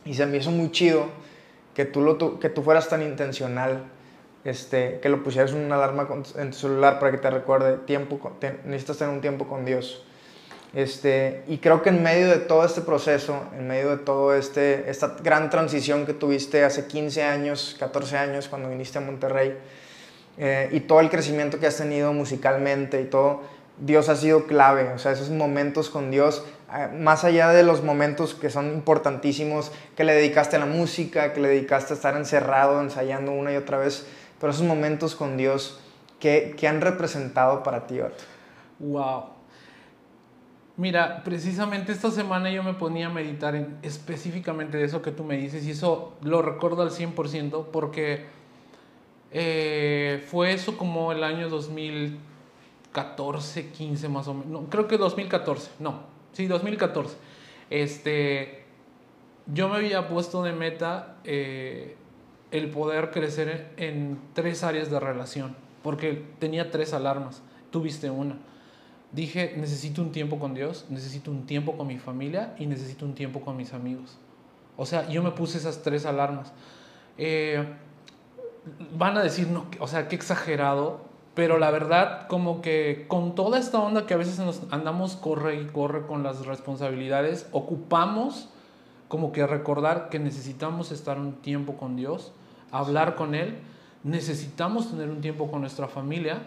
[0.04, 1.06] Y se me hizo muy chido
[1.74, 3.84] que tú, lo, que tú fueras tan intencional
[4.44, 8.32] este, que lo pusieras en una alarma en tu celular para que te recuerde tiempo,
[8.64, 10.04] necesitas tener un tiempo con Dios.
[10.74, 14.90] Este, y creo que en medio de todo este proceso, en medio de todo este,
[14.90, 19.56] esta gran transición que tuviste hace 15 años, 14 años cuando viniste a Monterrey,
[20.38, 23.42] eh, y todo el crecimiento que has tenido musicalmente y todo,
[23.78, 26.44] Dios ha sido clave, o sea, esos momentos con Dios,
[26.74, 31.32] eh, más allá de los momentos que son importantísimos, que le dedicaste a la música,
[31.32, 34.06] que le dedicaste a estar encerrado, ensayando una y otra vez,
[34.40, 35.80] pero esos momentos con Dios,
[36.20, 38.24] ¿qué, han representado para ti, Otto?
[38.78, 39.24] Wow.
[40.76, 45.22] Mira, precisamente esta semana yo me ponía a meditar en específicamente de eso que tú
[45.22, 48.24] me dices y eso lo recuerdo al 100% porque
[49.30, 51.48] eh, fue eso como el año
[52.93, 57.16] 2014, 15 más o menos, no, creo que 2014, no, sí, 2014.
[57.70, 58.64] Este,
[59.47, 61.97] yo me había puesto de meta eh,
[62.51, 68.36] el poder crecer en tres áreas de relación, porque tenía tres alarmas, tuviste una.
[69.11, 73.14] Dije, necesito un tiempo con Dios, necesito un tiempo con mi familia y necesito un
[73.14, 74.18] tiempo con mis amigos.
[74.76, 76.53] O sea, yo me puse esas tres alarmas.
[77.18, 77.62] Eh,
[78.97, 83.59] van a decir, no, o sea, qué exagerado, pero la verdad, como que con toda
[83.59, 88.49] esta onda que a veces nos andamos corre y corre con las responsabilidades, ocupamos
[89.09, 92.33] como que recordar que necesitamos estar un tiempo con Dios
[92.72, 93.59] hablar con Él,
[94.03, 96.39] necesitamos tener un tiempo con nuestra familia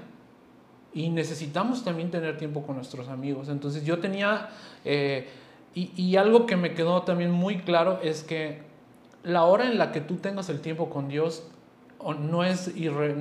[0.94, 3.48] y necesitamos también tener tiempo con nuestros amigos.
[3.48, 4.50] Entonces yo tenía,
[4.84, 5.30] eh,
[5.74, 8.62] y, algo que me quedó también muy claro es que
[9.24, 11.44] la hora en la que tú tengas el tiempo con Dios
[12.20, 12.74] no es,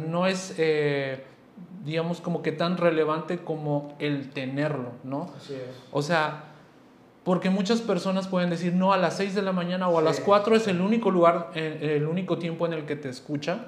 [0.08, 1.24] no es eh,
[1.84, 5.30] digamos, como que tan relevante como el tenerlo, ¿no?
[5.36, 5.60] Así es.
[5.92, 6.44] O sea,
[7.24, 10.20] porque muchas personas pueden decir, no, a las 6 de la mañana o a las
[10.20, 13.66] 4 es el único lugar, eh, el único tiempo en el que te escucha.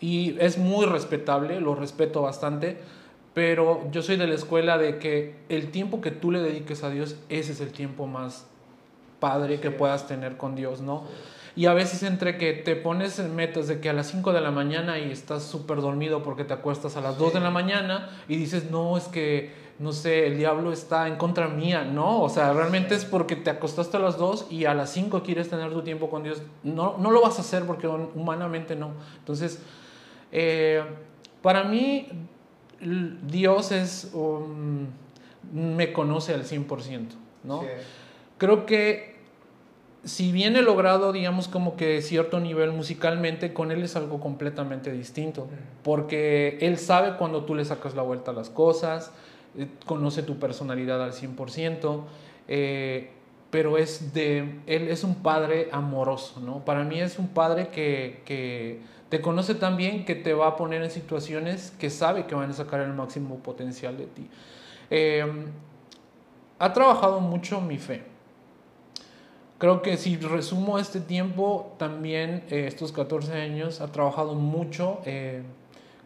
[0.00, 2.78] Y es muy respetable, lo respeto bastante,
[3.34, 6.90] pero yo soy de la escuela de que el tiempo que tú le dediques a
[6.90, 8.46] Dios, ese es el tiempo más
[9.20, 11.04] padre que puedas tener con Dios, ¿no?
[11.56, 14.42] Y a veces entre que te pones en metas de que a las 5 de
[14.42, 18.10] la mañana y estás súper dormido porque te acuestas a las 2 de la mañana
[18.28, 22.28] y dices, no, es que no sé, el diablo está en contra mía, no, o
[22.28, 25.70] sea, realmente es porque te acostaste a las 2 y a las 5 quieres tener
[25.70, 28.92] tu tiempo con Dios, no, no lo vas a hacer porque humanamente no.
[29.18, 29.60] Entonces,
[30.32, 30.82] eh,
[31.42, 32.08] para mí,
[32.80, 34.86] Dios es, um,
[35.52, 37.08] me conoce al 100%,
[37.44, 37.64] ¿no?
[38.38, 39.15] Creo que
[40.06, 44.92] si bien he logrado, digamos, como que cierto nivel musicalmente, con él es algo completamente
[44.92, 45.48] distinto,
[45.82, 49.12] porque él sabe cuando tú le sacas la vuelta a las cosas,
[49.58, 52.04] eh, conoce tu personalidad al 100%,
[52.46, 53.10] eh,
[53.50, 56.64] pero es de, él es un padre amoroso, ¿no?
[56.64, 60.56] Para mí es un padre que, que te conoce tan bien que te va a
[60.56, 64.28] poner en situaciones que sabe que van a sacar el máximo potencial de ti.
[64.88, 65.46] Em,
[66.58, 68.15] ha trabajado mucho mi fe.
[69.58, 75.00] Creo que si resumo este tiempo, también eh, estos 14 años, ha trabajado mucho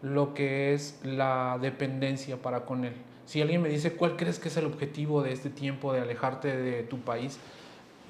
[0.03, 2.95] lo que es la dependencia para con él.
[3.31, 6.57] Si alguien me dice, ¿cuál crees que es el objetivo de este tiempo de alejarte
[6.57, 7.39] de tu país?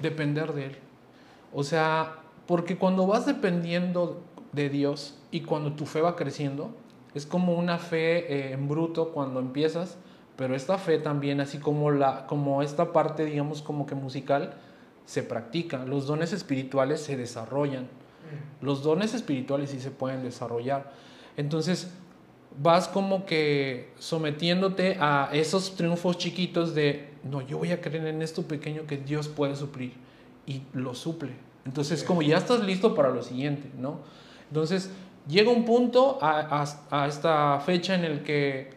[0.01, 0.77] Depender de Él.
[1.53, 2.15] O sea,
[2.47, 6.71] porque cuando vas dependiendo de Dios y cuando tu fe va creciendo,
[7.13, 9.95] es como una fe eh, en bruto cuando empiezas,
[10.37, 14.55] pero esta fe también, así como, la, como esta parte, digamos, como que musical,
[15.05, 15.85] se practica.
[15.85, 17.83] Los dones espirituales se desarrollan.
[17.83, 18.65] Mm.
[18.65, 20.91] Los dones espirituales sí se pueden desarrollar.
[21.37, 21.91] Entonces,
[22.59, 28.21] vas como que sometiéndote a esos triunfos chiquitos de, no, yo voy a creer en
[28.21, 29.93] esto pequeño que Dios puede suplir
[30.45, 31.31] y lo suple.
[31.65, 33.99] Entonces, como ya estás listo para lo siguiente, ¿no?
[34.49, 34.91] Entonces,
[35.27, 36.65] llega un punto a,
[37.07, 38.73] esta fecha en el que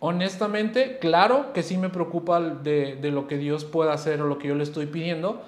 [0.00, 4.38] honestamente, claro que sí me preocupa de, de, lo que Dios pueda hacer o lo
[4.38, 5.42] que yo le estoy pidiendo,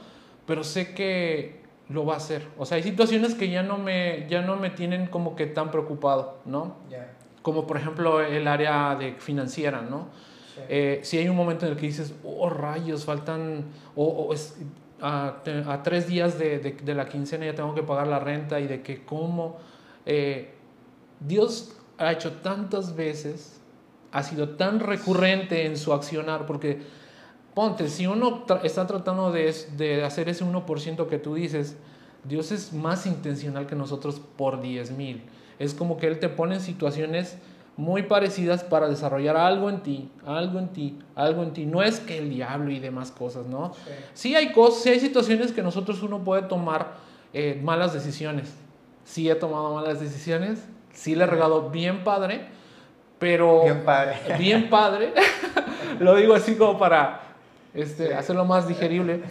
[0.50, 2.44] pero sé que lo va a hacer.
[2.58, 5.70] O sea, hay situaciones que ya no me, ya no me tienen como que tan
[5.70, 6.74] preocupado, ¿no?
[7.42, 10.08] Como por ejemplo el área de financiera, ¿no?
[10.68, 14.56] Eh, si hay un momento en el que dices, oh rayos, faltan, o, es,
[15.00, 15.36] a,
[15.68, 18.66] a, tres días de, de, de, la quincena ya tengo que pagar la renta y
[18.66, 19.58] de que cómo.
[20.04, 20.52] Eh,
[21.20, 23.60] Dios ha hecho tantas veces
[24.10, 26.82] ha sido tan recurrente en su accionar, porque
[27.54, 31.76] ponte, si uno está tratando de, de, hacer ese 1% que tú dices,
[32.24, 35.22] Dios es más intencional que nosotros por 10 mil.
[35.58, 37.36] Es como que Él te pone en situaciones
[37.76, 41.64] muy parecidas para desarrollar algo en ti, algo en ti, algo en ti.
[41.64, 43.72] No es que el diablo y demás cosas, ¿no?
[44.12, 46.94] Sí, hay cosas, sí hay situaciones que nosotros uno puede tomar
[47.32, 48.54] eh, malas decisiones.
[49.04, 52.48] Sí he tomado malas decisiones, sí le he regado bien padre,
[53.18, 54.16] pero bien padre.
[54.38, 55.14] Bien padre.
[56.00, 57.29] lo digo así como para
[57.74, 59.22] este, hacerlo más digerible.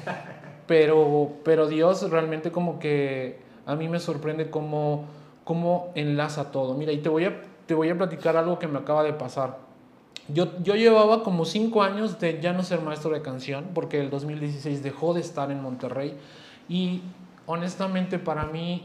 [0.68, 5.06] Pero, pero Dios realmente como que a mí me sorprende cómo,
[5.44, 6.76] cómo enlaza todo.
[6.76, 9.58] Mira, y te voy, a, te voy a platicar algo que me acaba de pasar.
[10.28, 14.12] Yo, yo llevaba como cinco años de ya no ser maestro de canción, porque el
[14.12, 16.16] 2016 dejó de estar en Monterrey.
[16.68, 17.02] Y
[17.48, 18.84] honestamente para mí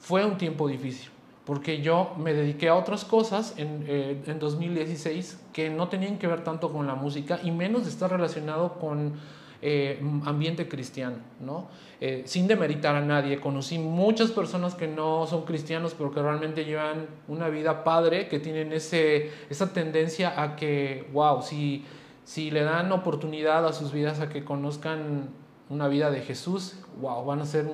[0.00, 1.10] fue un tiempo difícil
[1.50, 6.28] porque yo me dediqué a otras cosas en, eh, en, 2016 que no tenían que
[6.28, 9.14] ver tanto con la música y menos estar relacionado con
[9.60, 11.66] eh, ambiente cristiano, ¿no?
[12.00, 16.64] Eh, sin demeritar a nadie, conocí muchas personas que no son cristianos, pero que realmente
[16.64, 21.84] llevan una vida padre, que tienen ese, esa tendencia a que, wow, si,
[22.22, 25.30] si le dan oportunidad a sus vidas a que conozcan
[25.68, 27.66] una vida de Jesús, wow, van a ser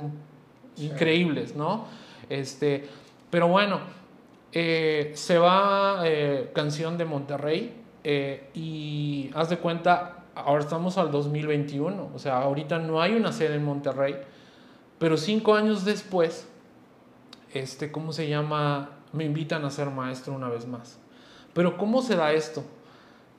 [0.78, 1.84] increíbles, ¿no?
[2.30, 2.88] Este,
[3.30, 3.80] pero bueno,
[4.52, 11.10] eh, se va eh, Canción de Monterrey eh, y haz de cuenta, ahora estamos al
[11.10, 14.16] 2021, o sea, ahorita no hay una sede en Monterrey,
[14.98, 16.48] pero cinco años después,
[17.52, 18.90] este, ¿cómo se llama?
[19.12, 20.98] Me invitan a ser maestro una vez más.
[21.52, 22.64] Pero ¿cómo se da esto?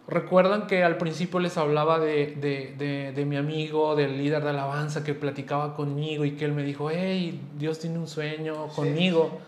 [0.07, 5.03] Recuerdan que al principio les hablaba de, de, de, mi amigo, del líder de alabanza
[5.03, 9.39] que platicaba conmigo y que él me dijo, hey, Dios tiene un sueño conmigo.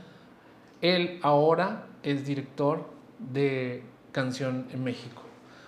[0.82, 5.22] Él ahora es director de Canción en México.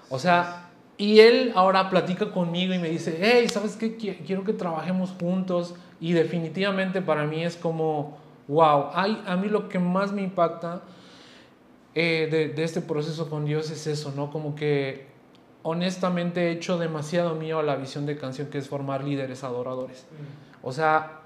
[0.10, 3.96] O sea, y él ahora platica conmigo y me dice, hey, ¿sabes qué?
[3.96, 5.76] Quiero que trabajemos juntos.
[6.00, 10.82] Y definitivamente para mí es como, wow, Ay, a mí lo que más me impacta
[11.94, 14.32] eh, de, de, este proceso con Dios es eso, ¿no?
[14.32, 15.08] Como que
[15.64, 20.06] honestamente he hecho demasiado mío a la visión de canción que es formar líderes adoradores.
[20.12, 20.68] Mm.
[20.68, 21.21] O sea,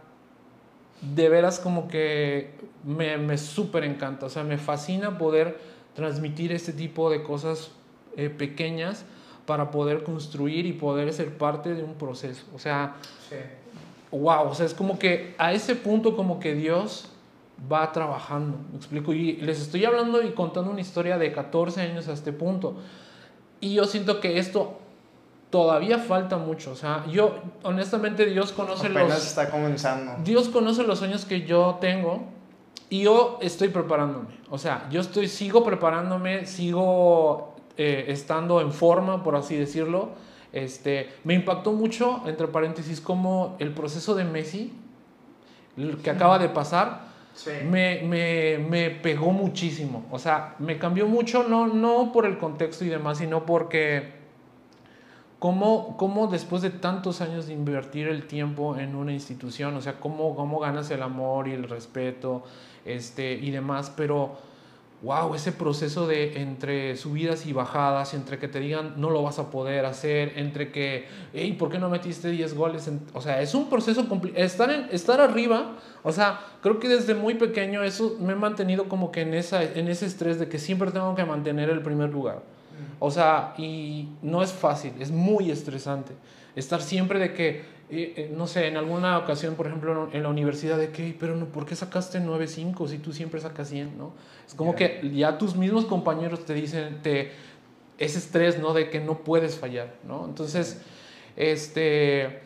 [1.01, 2.51] de veras como que
[2.83, 5.57] me, me súper encanta, o sea, me fascina poder
[5.95, 7.71] transmitir este tipo de cosas
[8.17, 9.05] eh, pequeñas
[9.45, 12.45] para poder construir y poder ser parte de un proceso.
[12.53, 12.95] O sea,
[14.11, 17.09] wow, o sea, es como que a ese punto como que Dios
[17.71, 22.07] va trabajando, me explico, y les estoy hablando y contando una historia de 14 años
[22.07, 22.75] a este punto.
[23.61, 24.79] Y yo siento que esto
[25.55, 26.71] todavía falta mucho.
[26.71, 27.33] O sea, yo,
[27.63, 29.27] honestamente, Dios conoce Apenas los.
[29.27, 30.15] está comenzando.
[30.21, 32.23] Dios conoce los sueños que yo tengo
[32.89, 34.37] y yo estoy preparándome.
[34.49, 40.09] O sea, yo estoy, sigo preparándome, sigo eh, estando en forma, por así decirlo.
[40.51, 44.73] Este, me impactó mucho, entre paréntesis, como el proceso de Messi,
[46.03, 47.03] que acaba de pasar,
[47.33, 47.51] sí.
[47.63, 50.05] me, me, me, pegó muchísimo.
[50.11, 54.24] O sea, me cambió mucho, no, no por el contexto y demás, sino porque
[55.39, 59.99] ¿Cómo, ¿Cómo, después de tantos años de invertir el tiempo en una institución, o sea,
[59.99, 62.43] cómo, cómo ganas el amor y el respeto
[62.85, 64.37] este, y demás, pero
[65.01, 69.37] wow, ese proceso de entre subidas y bajadas, entre que te digan no lo vas
[69.39, 72.89] a poder hacer, entre que, hey, ¿por qué no metiste 10 goles?
[73.13, 74.07] o sea, es un proceso.
[74.35, 78.87] Estar, en, estar arriba, o sea, creo que desde muy pequeño eso me he mantenido
[78.87, 82.09] como que en, esa, en ese estrés de que siempre tengo que mantener el primer
[82.09, 82.54] lugar.
[82.99, 86.13] O sea, y no es fácil, es muy estresante.
[86.55, 87.49] Estar siempre de que,
[87.89, 91.35] eh, eh, no sé, en alguna ocasión, por ejemplo, en la universidad, de que, pero
[91.35, 94.13] no, ¿por qué sacaste 9.5 si tú siempre sacas 100, no?
[94.47, 97.31] Es como que ya tus mismos compañeros te dicen, te,
[97.97, 98.73] ese estrés, ¿no?
[98.73, 100.25] De que no puedes fallar, ¿no?
[100.25, 100.81] Entonces,
[101.35, 102.41] este,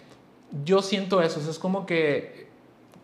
[0.64, 2.49] yo siento eso, es como que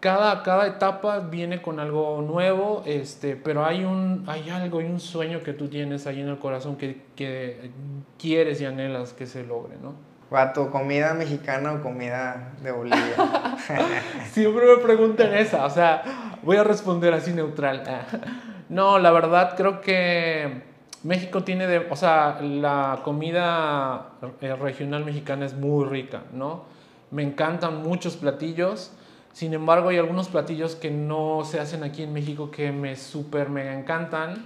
[0.06, 4.99] cada, cada etapa viene con algo nuevo, este, pero hay, un, hay algo y un
[4.99, 7.72] sueño que tú tienes ahí en el corazón que, que
[8.20, 9.95] quieres y anhelas que se logre, ¿no?
[10.30, 13.16] Guato, ¿comida mexicana o comida de Bolivia?
[14.32, 16.03] Siempre me preguntan esa, o sea,
[16.43, 17.82] voy a responder así neutral.
[18.70, 20.62] no, la verdad creo que
[21.01, 26.66] México tiene, de, o sea, la comida eh, regional mexicana es muy rica, ¿no?
[27.10, 28.91] Me encantan muchos platillos.
[29.36, 33.50] Sin embargo, hay algunos platillos que no se hacen aquí en México que me súper
[33.50, 34.46] mega encantan,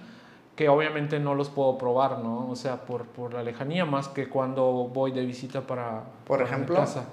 [0.56, 2.50] que obviamente no los puedo probar, ¿no?
[2.50, 6.50] O sea, por, por la lejanía, más que cuando voy de visita para, por para
[6.50, 6.74] ejemplo.
[6.74, 7.06] mi casa.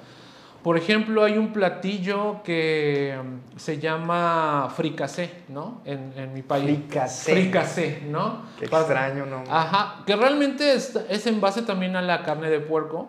[0.63, 5.83] Por ejemplo, hay un platillo que um, se llama fricasé, ¿no?
[5.85, 6.65] En, en mi país.
[6.65, 7.33] Fricasé.
[7.33, 8.41] Fricasé, ¿no?
[8.59, 9.45] Qué extraño, ¿no?
[9.51, 13.05] Ajá, que realmente es, es en base también a la carne de puerco,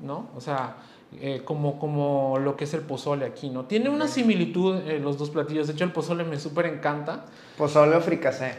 [0.00, 0.28] ¿no?
[0.36, 0.76] O sea,
[1.20, 3.64] eh, como, como lo que es el pozole aquí, ¿no?
[3.64, 5.66] Tiene una similitud eh, los dos platillos.
[5.66, 7.24] De hecho, el pozole me súper encanta.
[7.56, 8.52] Pozole o fricasé.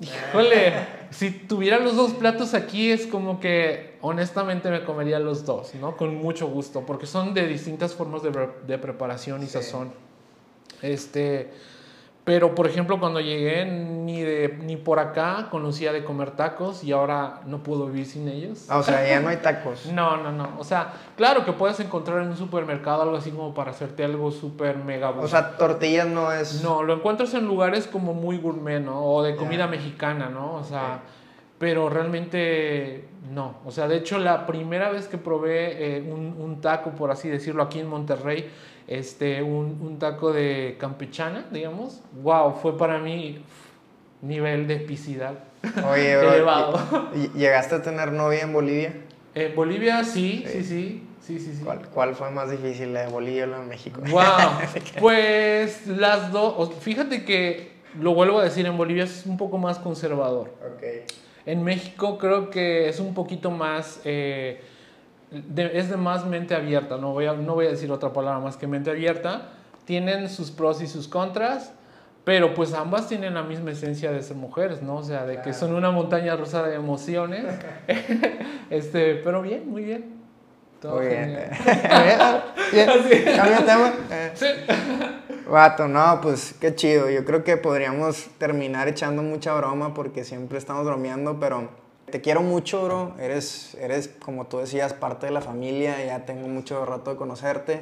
[0.00, 0.72] Híjole,
[1.10, 5.96] si tuviera los dos platos aquí es como que honestamente me comería los dos, ¿no?
[5.98, 8.30] Con mucho gusto, porque son de distintas formas de,
[8.66, 9.52] de preparación y Sí.
[9.52, 9.92] sazón.
[10.80, 11.50] Este,
[12.30, 16.92] pero por ejemplo cuando llegué ni de ni por acá conocía de comer tacos y
[16.92, 18.66] ahora no puedo vivir sin ellos.
[18.68, 19.86] Ah, o sea, ya no hay tacos.
[19.86, 20.48] No, no, no.
[20.56, 24.30] O sea, claro que puedes encontrar en un supermercado algo así como para hacerte algo
[24.30, 26.62] súper mega O sea, tortillas no es.
[26.62, 29.04] no, lo encuentras en lugares como muy gourmet, ¿no?
[29.04, 30.54] O de comida mexicana, ¿no?
[30.54, 31.00] O sea.
[31.60, 33.04] Pero realmente
[33.34, 33.58] no.
[33.66, 37.28] O sea, de hecho, la primera vez que probé eh, un, un taco, por así
[37.28, 38.48] decirlo, aquí en Monterrey,
[38.88, 43.44] este, un, un taco de campechana, digamos, wow, fue para mí
[44.22, 45.34] nivel de epicidad.
[45.86, 47.10] Oye, bro, Elevado.
[47.14, 48.94] ¿y- y- ¿llegaste a tener novia en Bolivia?
[49.34, 50.62] En Bolivia, sí, Sí.
[50.62, 51.62] sí, sí, sí, sí, sí.
[51.62, 54.00] ¿Cuál, cuál fue más difícil, la de Bolivia o la de México?
[54.10, 54.22] Wow,
[54.98, 59.78] pues las dos, fíjate que lo vuelvo a decir, en Bolivia es un poco más
[59.78, 60.54] conservador.
[60.74, 60.84] Ok.
[61.46, 64.60] En México creo que es un poquito más, eh,
[65.30, 68.40] de- es de más mente abierta, no voy, a, no voy a decir otra palabra
[68.40, 69.48] más que mente abierta.
[69.84, 71.72] Tienen sus pros y sus contras,
[72.24, 74.96] pero pues ambas tienen la misma esencia de ser mujeres, ¿no?
[74.96, 77.44] O sea, de que son una montaña rusa de emociones.
[78.70, 80.20] este, pero bien, muy bien.
[80.80, 81.34] Todo Muy bien.
[82.72, 82.88] Bien.
[83.36, 83.92] Cambia tema.
[84.34, 84.46] Sí.
[85.50, 87.10] Vato, no, pues qué chido.
[87.10, 91.70] Yo creo que podríamos terminar echando mucha broma porque siempre estamos bromeando, pero
[92.08, 93.16] te quiero mucho, bro.
[93.18, 96.04] Eres, eres, como tú decías, parte de la familia.
[96.04, 97.80] Ya tengo mucho rato de conocerte.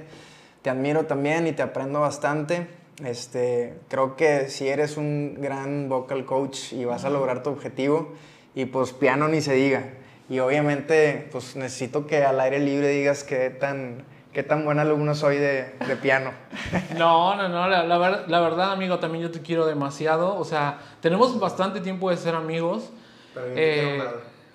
[0.63, 2.69] Te admiro también y te aprendo bastante.
[3.05, 8.15] Este, creo que si eres un gran vocal coach y vas a lograr tu objetivo,
[8.55, 9.85] y pues piano ni se diga.
[10.31, 14.05] Y obviamente, pues necesito que al aire libre digas qué tan,
[14.39, 16.31] qué tan buen alumno soy de, de piano.
[16.97, 20.37] No, no, no, la, la ver- la verdad, amigo, también yo te quiero demasiado.
[20.39, 22.89] O sea, tenemos bastante tiempo de ser amigos.
[23.35, 24.03] Pero yo Eh,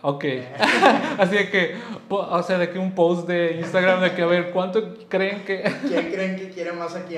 [0.01, 0.25] ok.
[1.19, 1.75] Así de que,
[2.07, 5.63] o sea, de que un post de Instagram de que, a ver, ¿cuánto creen que...?
[5.89, 7.17] ¿Quién creen que quiere más aquí?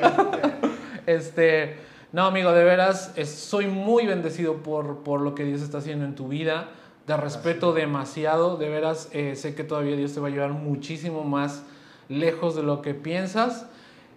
[1.05, 1.75] Este,
[2.13, 6.03] no, amigo, de veras, es- soy muy bendecido por, por lo que Dios está haciendo
[6.03, 6.69] en tu vida.
[7.05, 11.23] Te respeto demasiado, de veras, eh, sé que todavía Dios te va a llevar muchísimo
[11.23, 11.61] más
[12.09, 13.67] lejos de lo que piensas.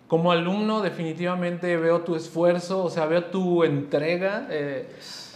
[0.08, 4.46] Como alumno, definitivamente veo tu esfuerzo, o sea, veo tu entrega.
[4.50, 4.88] eh,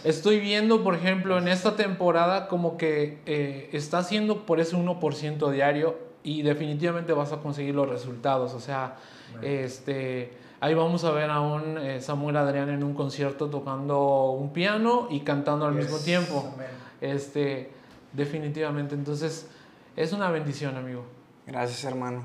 [0.03, 5.51] estoy viendo, por ejemplo, en esta temporada como que eh, está haciendo por ese 1%
[5.51, 8.53] diario y definitivamente vas a conseguir los resultados.
[8.53, 8.95] O sea,
[9.41, 14.53] este, ahí vamos a ver a un eh, Samuel Adrián en un concierto tocando un
[14.53, 16.53] piano y cantando al mismo tiempo.
[17.01, 17.71] Este,
[18.13, 18.95] definitivamente.
[18.95, 19.49] Entonces,
[19.95, 21.03] es una bendición, amigo.
[21.45, 22.23] Gracias, hermano.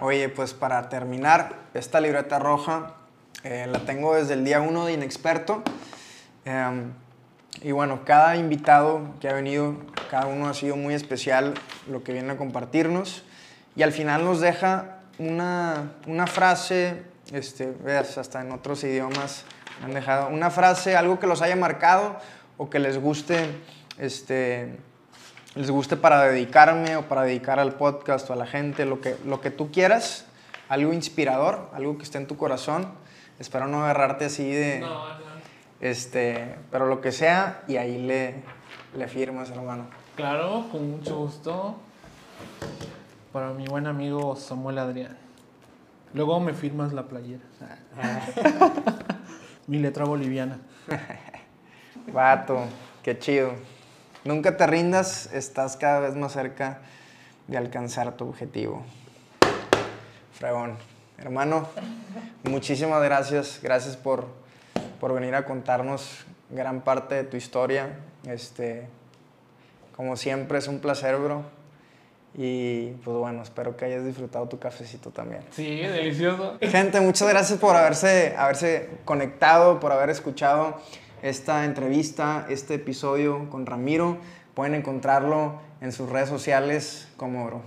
[0.00, 2.92] Oye, pues para terminar, esta libreta roja
[3.44, 5.62] eh, la tengo desde el día uno de Inexperto.
[6.44, 6.92] Em,
[7.62, 9.76] y bueno, cada invitado que ha venido,
[10.10, 11.54] cada uno ha sido muy especial
[11.88, 13.24] lo que viene a compartirnos.
[13.74, 17.02] Y al final nos deja una, una frase,
[17.32, 19.44] este, veas, hasta en otros idiomas
[19.82, 22.18] han dejado una frase, algo que los haya marcado
[22.58, 23.48] o que les guste,
[23.98, 24.76] este,
[25.56, 29.16] les guste para dedicarme o para dedicar al podcast o a la gente, lo que,
[29.24, 30.26] lo que tú quieras,
[30.68, 32.88] algo inspirador, algo que esté en tu corazón.
[33.38, 34.86] Espero no agarrarte así de,
[35.80, 38.34] este, pero lo que sea y ahí le,
[38.96, 39.86] le firmas, hermano.
[40.14, 41.76] Claro, con mucho gusto.
[43.32, 45.16] Para mi buen amigo Samuel Adrián.
[46.12, 47.42] Luego me firmas la playera.
[49.66, 50.58] mi letra boliviana.
[52.12, 52.64] Vato,
[53.02, 53.52] qué chido.
[54.26, 56.80] Nunca te rindas, estás cada vez más cerca
[57.46, 58.82] de alcanzar tu objetivo.
[60.32, 60.76] Fregón.
[61.16, 61.68] Hermano,
[62.42, 63.60] muchísimas gracias.
[63.62, 64.26] Gracias por,
[64.98, 68.00] por venir a contarnos gran parte de tu historia.
[68.26, 68.88] Este,
[69.94, 71.44] como siempre, es un placer, bro.
[72.34, 75.42] Y pues bueno, espero que hayas disfrutado tu cafecito también.
[75.52, 76.58] Sí, delicioso.
[76.60, 80.80] Gente, muchas gracias por haberse, haberse conectado, por haber escuchado
[81.28, 84.18] esta entrevista, este episodio con Ramiro.
[84.54, 87.62] pueden encontrarlo en sus redes sociales como, bro.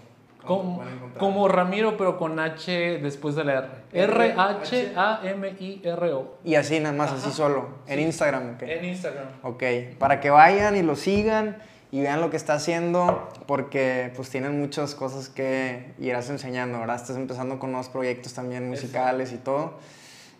[0.45, 0.81] Como,
[1.19, 3.67] como Ramiro, pero con H después de la R.
[4.03, 5.57] R-H-A-M-I-R-O.
[6.45, 7.67] Y así nada más, así solo.
[7.85, 8.61] En Instagram, ¿ok?
[8.63, 9.27] En Instagram.
[9.43, 9.63] Ok,
[9.99, 11.57] para que vayan y lo sigan
[11.91, 16.95] y vean lo que está haciendo, porque pues tienen muchas cosas que irás enseñando, ¿verdad?
[16.95, 19.73] Estás empezando con nuevos proyectos también musicales y todo.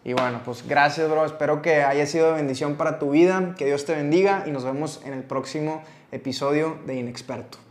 [0.03, 1.25] Y bueno, pues gracias, bro.
[1.25, 3.55] Espero que haya sido de bendición para tu vida.
[3.57, 7.68] Que Dios te bendiga y nos vemos en el próximo episodio de Inexperto.